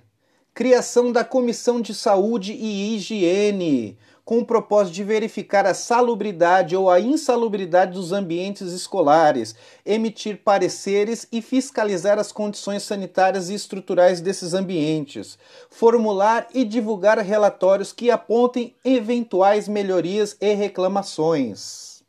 Criação 0.52 1.10
da 1.10 1.24
Comissão 1.24 1.80
de 1.80 1.94
Saúde 1.94 2.52
e 2.52 2.94
Higiene, 2.94 3.96
com 4.22 4.40
o 4.40 4.44
propósito 4.44 4.92
de 4.92 5.02
verificar 5.02 5.64
a 5.64 5.72
salubridade 5.72 6.76
ou 6.76 6.90
a 6.90 7.00
insalubridade 7.00 7.94
dos 7.94 8.12
ambientes 8.12 8.70
escolares, 8.70 9.54
emitir 9.86 10.42
pareceres 10.44 11.26
e 11.32 11.40
fiscalizar 11.40 12.18
as 12.18 12.32
condições 12.32 12.82
sanitárias 12.82 13.48
e 13.48 13.54
estruturais 13.54 14.20
desses 14.20 14.52
ambientes, 14.52 15.38
formular 15.70 16.46
e 16.52 16.62
divulgar 16.62 17.18
relatórios 17.20 17.94
que 17.94 18.10
apontem 18.10 18.76
eventuais 18.84 19.68
melhorias 19.68 20.36
e 20.38 20.52
reclamações. 20.52 22.02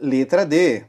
Letra 0.00 0.46
D. 0.46 0.86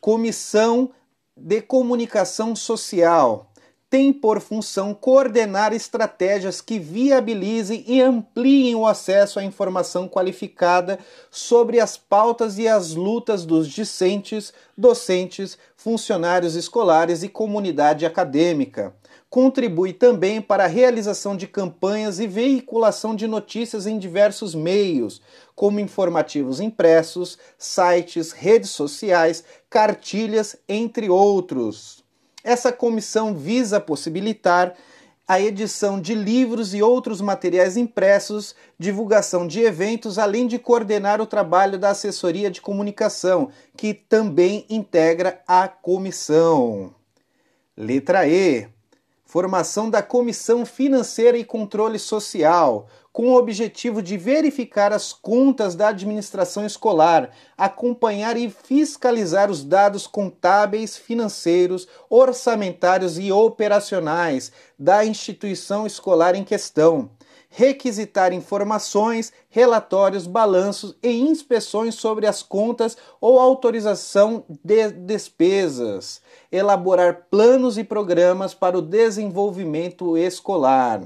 Comissão 0.00 0.90
de 1.36 1.62
Comunicação 1.62 2.56
Social 2.56 3.53
tem 3.94 4.12
por 4.12 4.40
função 4.40 4.92
coordenar 4.92 5.72
estratégias 5.72 6.60
que 6.60 6.80
viabilizem 6.80 7.84
e 7.86 8.02
ampliem 8.02 8.74
o 8.74 8.88
acesso 8.88 9.38
à 9.38 9.44
informação 9.44 10.08
qualificada 10.08 10.98
sobre 11.30 11.78
as 11.78 11.96
pautas 11.96 12.58
e 12.58 12.66
as 12.66 12.96
lutas 12.96 13.46
dos 13.46 13.68
discentes, 13.68 14.52
docentes, 14.76 15.56
funcionários 15.76 16.56
escolares 16.56 17.22
e 17.22 17.28
comunidade 17.28 18.04
acadêmica. 18.04 18.92
Contribui 19.30 19.92
também 19.92 20.42
para 20.42 20.64
a 20.64 20.66
realização 20.66 21.36
de 21.36 21.46
campanhas 21.46 22.18
e 22.18 22.26
veiculação 22.26 23.14
de 23.14 23.28
notícias 23.28 23.86
em 23.86 23.96
diversos 23.96 24.56
meios, 24.56 25.22
como 25.54 25.78
informativos 25.78 26.58
impressos, 26.58 27.38
sites, 27.56 28.32
redes 28.32 28.70
sociais, 28.70 29.44
cartilhas, 29.70 30.56
entre 30.68 31.08
outros. 31.08 32.03
Essa 32.44 32.70
comissão 32.70 33.34
visa 33.34 33.80
possibilitar 33.80 34.74
a 35.26 35.40
edição 35.40 35.98
de 35.98 36.14
livros 36.14 36.74
e 36.74 36.82
outros 36.82 37.22
materiais 37.22 37.78
impressos, 37.78 38.54
divulgação 38.78 39.46
de 39.46 39.60
eventos, 39.60 40.18
além 40.18 40.46
de 40.46 40.58
coordenar 40.58 41.20
o 41.22 41.26
trabalho 41.26 41.78
da 41.78 41.90
assessoria 41.90 42.50
de 42.50 42.60
comunicação, 42.60 43.48
que 43.74 43.94
também 43.94 44.66
integra 44.68 45.40
a 45.48 45.66
comissão. 45.66 46.94
Letra 47.74 48.28
E. 48.28 48.68
Formação 49.34 49.90
da 49.90 50.00
Comissão 50.00 50.64
Financeira 50.64 51.36
e 51.36 51.42
Controle 51.42 51.98
Social, 51.98 52.86
com 53.12 53.30
o 53.30 53.36
objetivo 53.36 54.00
de 54.00 54.16
verificar 54.16 54.92
as 54.92 55.12
contas 55.12 55.74
da 55.74 55.88
administração 55.88 56.64
escolar, 56.64 57.32
acompanhar 57.58 58.36
e 58.36 58.48
fiscalizar 58.48 59.50
os 59.50 59.64
dados 59.64 60.06
contábeis, 60.06 60.96
financeiros, 60.96 61.88
orçamentários 62.08 63.18
e 63.18 63.32
operacionais 63.32 64.52
da 64.78 65.04
instituição 65.04 65.84
escolar 65.84 66.36
em 66.36 66.44
questão, 66.44 67.10
requisitar 67.56 68.32
informações, 68.32 69.32
relatórios, 69.48 70.26
balanços 70.26 70.96
e 71.00 71.20
inspeções 71.20 71.94
sobre 71.94 72.26
as 72.26 72.42
contas 72.42 72.96
ou 73.20 73.38
autorização 73.38 74.44
de 74.48 74.90
despesas, 74.90 76.20
elaborar 76.50 77.28
planos 77.30 77.78
e 77.78 77.84
programas 77.84 78.54
para 78.54 78.76
o 78.76 78.82
desenvolvimento 78.82 80.18
escolar. 80.18 81.02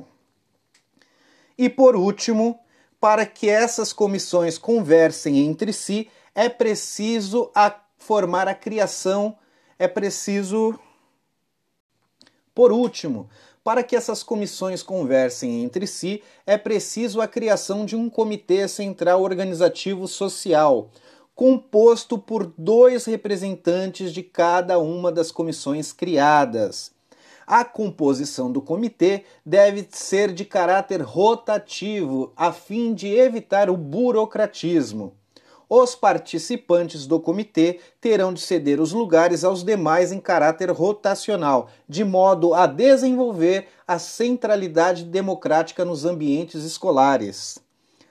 E 1.58 1.68
por 1.68 1.94
último, 1.94 2.58
para 2.98 3.26
que 3.26 3.50
essas 3.50 3.92
comissões 3.92 4.56
conversem 4.56 5.40
entre 5.40 5.70
si, 5.70 6.08
é 6.34 6.48
preciso 6.48 7.50
a 7.54 7.78
formar 7.98 8.48
a 8.48 8.54
criação, 8.54 9.36
é 9.78 9.86
preciso. 9.86 10.78
Por 12.54 12.72
último, 12.72 13.28
para 13.68 13.82
que 13.82 13.94
essas 13.94 14.22
comissões 14.22 14.82
conversem 14.82 15.62
entre 15.62 15.86
si, 15.86 16.22
é 16.46 16.56
preciso 16.56 17.20
a 17.20 17.28
criação 17.28 17.84
de 17.84 17.94
um 17.94 18.08
comitê 18.08 18.66
central 18.66 19.20
organizativo 19.20 20.08
social, 20.08 20.88
composto 21.34 22.16
por 22.16 22.50
dois 22.56 23.04
representantes 23.04 24.14
de 24.14 24.22
cada 24.22 24.78
uma 24.78 25.12
das 25.12 25.30
comissões 25.30 25.92
criadas. 25.92 26.92
A 27.46 27.62
composição 27.62 28.50
do 28.50 28.62
comitê 28.62 29.24
deve 29.44 29.86
ser 29.90 30.32
de 30.32 30.46
caráter 30.46 31.02
rotativo, 31.02 32.32
a 32.34 32.50
fim 32.54 32.94
de 32.94 33.08
evitar 33.08 33.68
o 33.68 33.76
burocratismo. 33.76 35.12
Os 35.68 35.94
participantes 35.94 37.06
do 37.06 37.20
comitê 37.20 37.80
terão 38.00 38.32
de 38.32 38.40
ceder 38.40 38.80
os 38.80 38.92
lugares 38.92 39.44
aos 39.44 39.62
demais 39.62 40.12
em 40.12 40.20
caráter 40.20 40.70
rotacional, 40.70 41.68
de 41.86 42.04
modo 42.04 42.54
a 42.54 42.66
desenvolver 42.66 43.68
a 43.86 43.98
centralidade 43.98 45.04
democrática 45.04 45.84
nos 45.84 46.06
ambientes 46.06 46.64
escolares. 46.64 47.58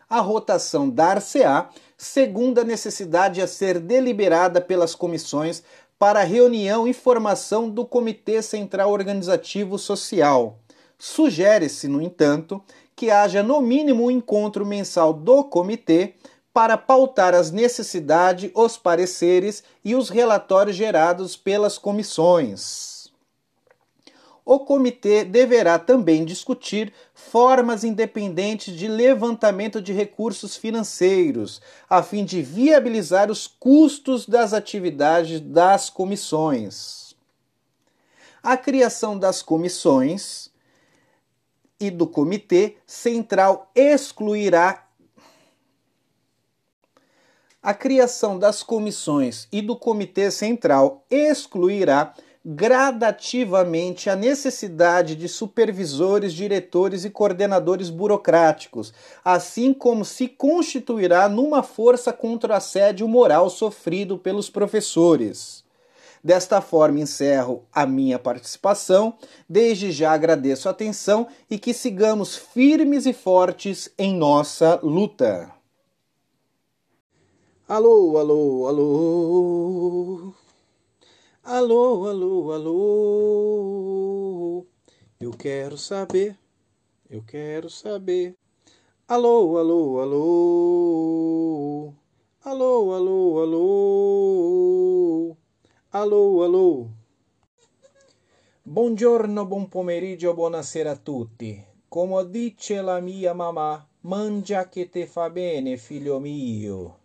A 0.08 0.22
rotação 0.22 0.88
dar-se-á 0.88 1.70
segundo 1.98 2.60
a 2.60 2.64
necessidade 2.64 3.42
a 3.42 3.48
ser 3.48 3.80
deliberada 3.80 4.62
pelas 4.62 4.94
comissões 4.94 5.64
para 5.98 6.22
reunião 6.22 6.88
e 6.88 6.94
formação 6.94 7.68
do 7.68 7.84
Comitê 7.84 8.42
Central 8.44 8.92
Organizativo 8.92 9.80
Social. 9.80 10.60
Sugere-se, 11.00 11.88
no 11.88 12.02
entanto, 12.02 12.62
que 12.96 13.10
haja 13.10 13.42
no 13.42 13.62
mínimo 13.62 14.06
um 14.06 14.12
encontro 14.12 14.66
mensal 14.66 15.12
do 15.12 15.44
comitê 15.44 16.14
para 16.58 16.76
pautar 16.76 17.36
as 17.36 17.52
necessidades, 17.52 18.50
os 18.56 18.78
pareceres 18.78 19.64
e 19.86 19.94
os 19.94 20.10
relatórios 20.10 20.76
gerados 20.76 21.38
pelas 21.38 21.78
comissões 21.78 22.98
o 24.48 24.60
comitê 24.62 25.26
deverá 25.26 25.78
também 25.78 26.24
discutir 26.24 26.94
formas 27.14 27.84
independentes 27.84 28.74
de 28.74 28.88
levantamento 28.88 29.82
de 29.82 29.92
recursos 29.92 30.56
financeiros, 30.56 31.62
a 31.90 32.02
fim 32.02 32.24
de 32.24 32.42
viabilizar 32.42 33.30
os 33.30 33.46
custos 33.46 34.26
das 34.26 34.54
atividades 34.54 35.42
das 35.42 35.90
comissões. 35.90 37.14
A 38.42 38.56
criação 38.56 39.20
das 39.20 39.42
comissões 39.42 40.50
e 41.78 41.92
do 41.92 42.08
comitê 42.08 42.78
central 42.88 43.70
excluirá 43.76 44.87
A 47.68 47.74
criação 47.74 48.40
das 48.40 48.64
comissões 48.64 49.46
e 49.52 49.62
do 49.62 49.76
Comitê 49.76 50.32
Central 50.32 51.04
excluirá 51.12 52.14
gradativamente 52.46 54.10
a 54.10 54.16
necessidade 54.16 55.18
de 55.18 55.28
supervisores, 55.28 56.32
diretores 56.32 57.04
e 57.04 57.10
coordenadores 57.10 57.90
burocráticos, 57.90 58.94
assim 59.22 59.74
como 59.74 60.06
se 60.06 60.30
constituirá 60.30 61.28
numa 61.28 61.62
força 61.62 62.14
contra 62.14 62.54
o 62.54 62.56
assédio 62.56 63.06
moral 63.06 63.50
sofrido 63.50 64.18
pelos 64.18 64.50
professores. 64.50 65.62
Desta 66.24 66.62
forma, 66.62 67.02
encerro 67.02 67.66
a 67.74 67.86
minha 67.86 68.18
participação. 68.18 69.16
Desde 69.50 69.92
já 69.92 70.14
agradeço 70.14 70.70
a 70.70 70.72
atenção 70.72 71.28
e 71.50 71.60
que 71.60 71.74
sigamos 71.74 72.34
firmes 72.34 73.06
e 73.06 73.12
fortes 73.12 73.90
em 74.00 74.16
nossa 74.16 74.80
luta. 74.82 75.57
Alô, 77.70 78.18
alô, 78.18 78.66
alô. 78.66 80.34
Alô, 81.44 82.08
alô, 82.08 82.54
alô. 82.54 83.96
Eu 85.20 85.32
quero 85.32 85.78
saber, 85.78 86.38
eu 87.10 87.22
quero 87.24 87.70
saber. 87.70 88.38
Alô, 89.06 89.58
alô, 89.58 90.00
alô. 90.00 91.94
Alô, 92.46 92.94
alô, 92.96 93.42
alô. 93.42 95.36
Alô, 95.92 96.44
alô. 96.44 96.88
Buongiorno, 98.64 99.46
buon 99.46 99.66
pomeriggio, 99.68 100.34
buonasera 100.34 100.92
a 100.92 100.96
tutti. 100.96 101.62
Come 101.90 102.30
dice 102.30 102.82
la 102.82 103.02
mia 103.02 103.34
mamma, 103.34 103.86
mangia 104.04 104.70
che 104.70 104.90
te 104.90 105.06
fa 105.06 105.30
bene, 105.30 105.76
figlio 105.76 106.18
mio. 106.22 106.97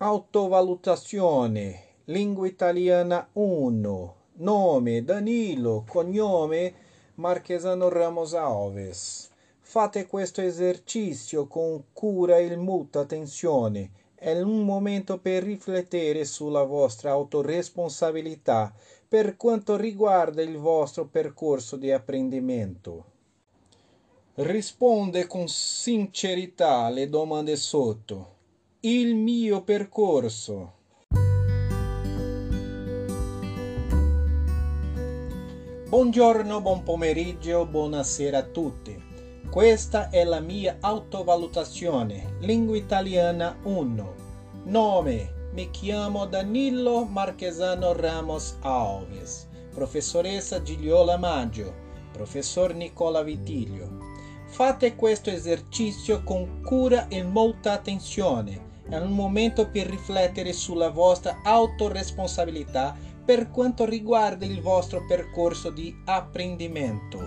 Autovalutazione 0.00 1.86
Lingua 2.04 2.46
italiana 2.46 3.28
1. 3.32 4.14
Nome 4.34 5.02
Danilo, 5.02 5.84
cognome 5.88 6.74
Marchesano 7.14 7.88
Ramos 7.88 8.32
Alves. 8.32 9.28
Fate 9.58 10.06
questo 10.06 10.40
esercizio 10.40 11.48
con 11.48 11.86
cura 11.92 12.38
e 12.38 12.54
molta 12.54 13.00
attenzione. 13.00 13.90
È 14.14 14.40
un 14.40 14.64
momento 14.64 15.18
per 15.18 15.42
riflettere 15.42 16.24
sulla 16.24 16.62
vostra 16.62 17.10
autoresponsabilità 17.10 18.72
per 19.08 19.36
quanto 19.36 19.76
riguarda 19.76 20.42
il 20.42 20.58
vostro 20.58 21.06
percorso 21.06 21.74
di 21.74 21.90
apprendimento. 21.90 23.04
Risponde 24.34 25.26
con 25.26 25.48
sincerità 25.48 26.84
alle 26.84 27.08
domande 27.08 27.56
sotto. 27.56 28.36
Il 28.82 29.16
mio 29.16 29.62
percorso 29.62 30.74
Buongiorno, 35.88 36.60
buon 36.60 36.84
pomeriggio, 36.84 37.66
buonasera 37.66 38.38
a 38.38 38.42
tutti. 38.44 38.96
Questa 39.50 40.10
è 40.10 40.22
la 40.22 40.38
mia 40.38 40.76
autovalutazione, 40.78 42.36
lingua 42.38 42.76
italiana 42.76 43.58
1. 43.64 44.14
Nome, 44.66 45.48
mi 45.54 45.68
chiamo 45.70 46.26
Danilo 46.26 47.04
Marchesano 47.04 47.94
Ramos 47.94 48.58
Alves. 48.60 49.48
Professoressa 49.74 50.62
Gigliola 50.62 51.16
Maggio, 51.16 51.74
professor 52.12 52.72
Nicola 52.74 53.22
Vitiglio. 53.22 54.06
Fate 54.46 54.94
questo 54.94 55.30
esercizio 55.30 56.22
con 56.22 56.62
cura 56.62 57.08
e 57.08 57.24
molta 57.24 57.72
attenzione. 57.72 58.67
È 58.88 58.96
un 58.96 59.12
momento 59.12 59.68
per 59.68 59.86
riflettere 59.86 60.54
sulla 60.54 60.88
vostra 60.88 61.40
autoresponsabilità 61.42 62.96
per 63.22 63.50
quanto 63.50 63.84
riguarda 63.84 64.46
il 64.46 64.62
vostro 64.62 65.04
percorso 65.06 65.70
di 65.70 65.94
apprendimento. 66.06 67.18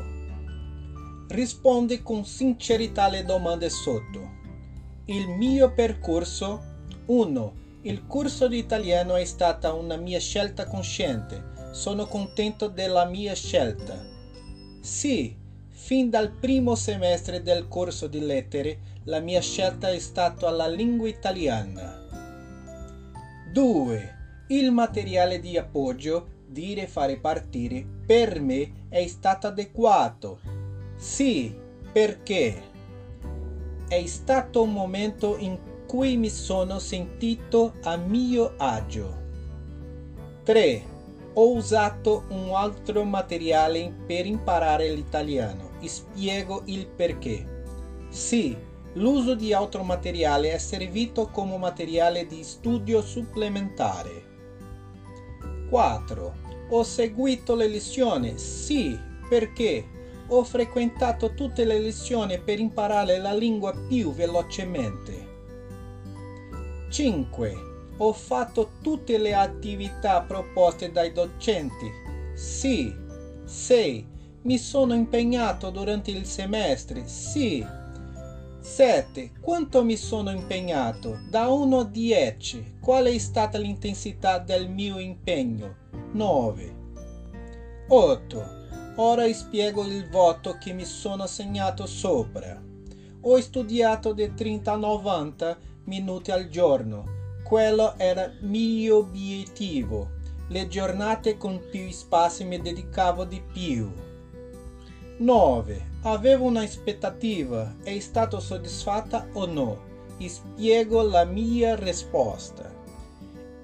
Risponde 1.28 2.02
con 2.02 2.26
sincerità 2.26 3.04
alle 3.04 3.24
domande 3.24 3.70
sotto. 3.70 4.40
Il 5.06 5.30
mio 5.30 5.72
percorso 5.72 6.64
1. 7.06 7.54
Il 7.84 8.08
corso 8.08 8.48
di 8.48 8.58
italiano 8.58 9.16
è 9.16 9.26
stata 9.26 9.74
una 9.74 9.98
mia 9.98 10.20
scelta 10.20 10.66
cosciente. 10.66 11.70
Sono 11.74 12.08
contento 12.08 12.70
della 12.70 13.06
mia 13.06 13.36
scelta. 13.36 14.04
Sì, 14.82 15.38
fin 15.84 16.12
dal 16.12 16.30
primo 16.30 16.76
semestre 16.76 17.42
del 17.42 17.68
corso 17.68 18.06
di 18.06 18.20
lettere 18.20 19.00
la 19.06 19.20
mia 19.20 19.42
scelta 19.42 19.90
è 19.90 19.98
stata 19.98 20.48
la 20.52 20.68
lingua 20.68 21.08
italiana. 21.08 22.06
2 23.52 24.20
il 24.50 24.72
materiale 24.72 25.40
di 25.40 25.58
appoggio, 25.58 26.44
dire 26.46 26.86
fare 26.86 27.18
partire, 27.18 27.84
per 28.06 28.40
me 28.40 28.86
è 28.90 29.06
stato 29.08 29.48
adeguato. 29.48 30.40
Sì, 30.98 31.54
perché 31.92 32.62
è 33.88 34.06
stato 34.06 34.62
un 34.62 34.72
momento 34.72 35.36
in 35.40 35.58
cui 35.88 36.16
mi 36.16 36.30
sono 36.30 36.78
sentito 36.78 37.74
a 37.82 37.96
mio 37.98 38.54
agio. 38.58 39.20
3. 40.44 40.84
Ho 41.34 41.56
usato 41.56 42.26
un 42.30 42.52
altro 42.54 43.04
materiale 43.04 43.92
per 44.06 44.26
imparare 44.28 44.94
l'italiano. 44.94 45.71
Spiego 45.88 46.64
il 46.66 46.88
perché. 46.88 47.64
Sì, 48.10 48.56
l'uso 48.94 49.36
di 49.36 49.54
altro 49.54 49.84
materiale 49.84 50.52
è 50.52 50.58
servito 50.58 51.28
come 51.28 51.58
materiale 51.58 52.28
di 52.28 52.44
studio 52.44 53.02
supplementare. 53.02 54.30
4. 55.70 56.34
Ho 56.70 56.84
seguito 56.84 57.56
le 57.56 57.68
lezioni, 57.68 58.38
sì, 58.38 58.98
perché 59.30 59.86
ho 60.28 60.44
frequentato 60.44 61.34
tutte 61.34 61.66
le 61.66 61.80
lezioni 61.80 62.40
per 62.40 62.60
imparare 62.60 63.18
la 63.18 63.34
lingua 63.34 63.74
più 63.88 64.14
velocemente. 64.14 65.30
5. 66.90 67.70
Ho 67.98 68.14
fatto 68.14 68.72
tutte 68.82 69.18
le 69.18 69.34
attività 69.34 70.22
proposte 70.22 70.92
dai 70.92 71.12
docenti. 71.12 71.92
Sì. 72.34 72.94
6. 73.44 74.08
Mi 74.44 74.58
sono 74.58 74.96
impegnato 74.96 75.70
durante 75.70 76.10
il 76.10 76.26
semestre. 76.26 77.08
Sì. 77.08 77.64
7. 78.60 79.34
Quanto 79.40 79.84
mi 79.84 79.96
sono 79.96 80.32
impegnato? 80.32 81.20
Da 81.30 81.50
1 81.50 81.80
a 81.80 81.84
10. 81.84 82.78
Qual 82.82 83.06
è 83.06 83.18
stata 83.20 83.60
l'intensità 83.60 84.40
del 84.40 84.68
mio 84.68 84.98
impegno? 84.98 85.76
9. 86.14 86.76
8. 87.88 88.60
Ora 88.96 89.32
spiego 89.32 89.86
il 89.86 90.10
voto 90.10 90.58
che 90.60 90.74
mi 90.74 90.86
sono 90.86 91.28
segnato 91.28 91.86
sopra. 91.86 92.60
Ho 93.22 93.40
studiato 93.40 94.12
da 94.12 94.28
30 94.28 94.72
a 94.72 94.76
90 94.76 95.58
minuti 95.84 96.32
al 96.32 96.48
giorno. 96.48 97.04
Quello 97.44 97.94
era 97.98 98.32
mio 98.42 98.98
obiettivo. 98.98 100.14
Le 100.48 100.68
giornate 100.68 101.38
con 101.38 101.62
più 101.70 101.92
spazi 101.92 102.44
mi 102.44 102.60
dedicavo 102.60 103.24
di 103.24 103.40
più. 103.40 104.10
9. 105.22 105.90
Avevo 106.02 106.46
un'aspettativa. 106.46 107.76
È 107.84 108.00
stata 108.00 108.40
soddisfatta 108.40 109.28
o 109.34 109.46
no? 109.46 109.90
Spiego 110.18 111.04
la 111.04 111.26
mia 111.26 111.76
risposta. 111.76 112.74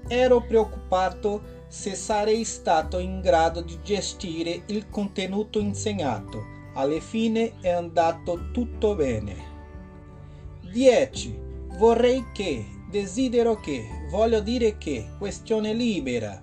Ero 0.08 0.42
preoccupato 0.42 1.42
se 1.68 1.96
sarei 1.96 2.44
stato 2.44 3.00
in 3.00 3.22
grado 3.22 3.62
di 3.62 3.80
gestire 3.82 4.64
il 4.68 4.88
contenuto 4.90 5.60
insegnato. 5.60 6.44
Alla 6.76 7.00
fine 7.00 7.54
è 7.60 7.70
andato 7.70 8.52
tutto 8.52 8.94
bene. 8.94 9.36
10. 10.72 11.40
Vorrei 11.80 12.24
che, 12.34 12.66
desidero 12.90 13.60
che, 13.60 13.84
voglio 14.12 14.42
dire 14.42 14.78
che, 14.78 15.10
questione 15.18 15.74
libera. 15.74 16.40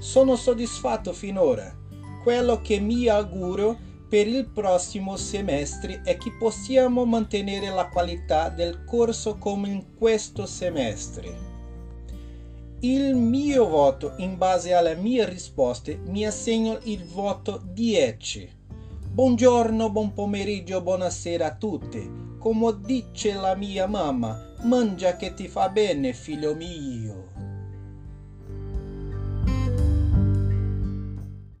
Sono 0.00 0.34
soddisfatto 0.34 1.12
finora. 1.12 1.72
Quello 2.24 2.60
che 2.60 2.80
mi 2.80 3.06
auguro 3.06 3.72
è 3.72 3.89
per 4.10 4.26
il 4.26 4.46
prossimo 4.46 5.16
semestre 5.16 6.02
è 6.02 6.16
che 6.16 6.32
possiamo 6.36 7.04
mantenere 7.04 7.70
la 7.70 7.86
qualità 7.86 8.48
del 8.48 8.82
corso 8.84 9.38
come 9.38 9.68
in 9.68 9.94
questo 9.96 10.46
semestre. 10.46 11.48
Il 12.80 13.14
mio 13.14 13.68
voto 13.68 14.14
in 14.16 14.36
base 14.36 14.74
alle 14.74 14.96
mie 14.96 15.28
risposte 15.28 15.96
mi 16.06 16.26
assegna 16.26 16.76
il 16.84 17.04
voto 17.04 17.62
10. 17.62 18.50
Buongiorno, 19.12 19.90
buon 19.90 20.12
pomeriggio, 20.12 20.82
buonasera 20.82 21.46
a 21.46 21.54
tutti. 21.54 22.10
Come 22.36 22.80
dice 22.80 23.34
la 23.34 23.54
mia 23.54 23.86
mamma, 23.86 24.54
mangia 24.62 25.14
che 25.14 25.34
ti 25.34 25.46
fa 25.46 25.68
bene, 25.68 26.14
figlio 26.14 26.56
mio. 26.56 27.29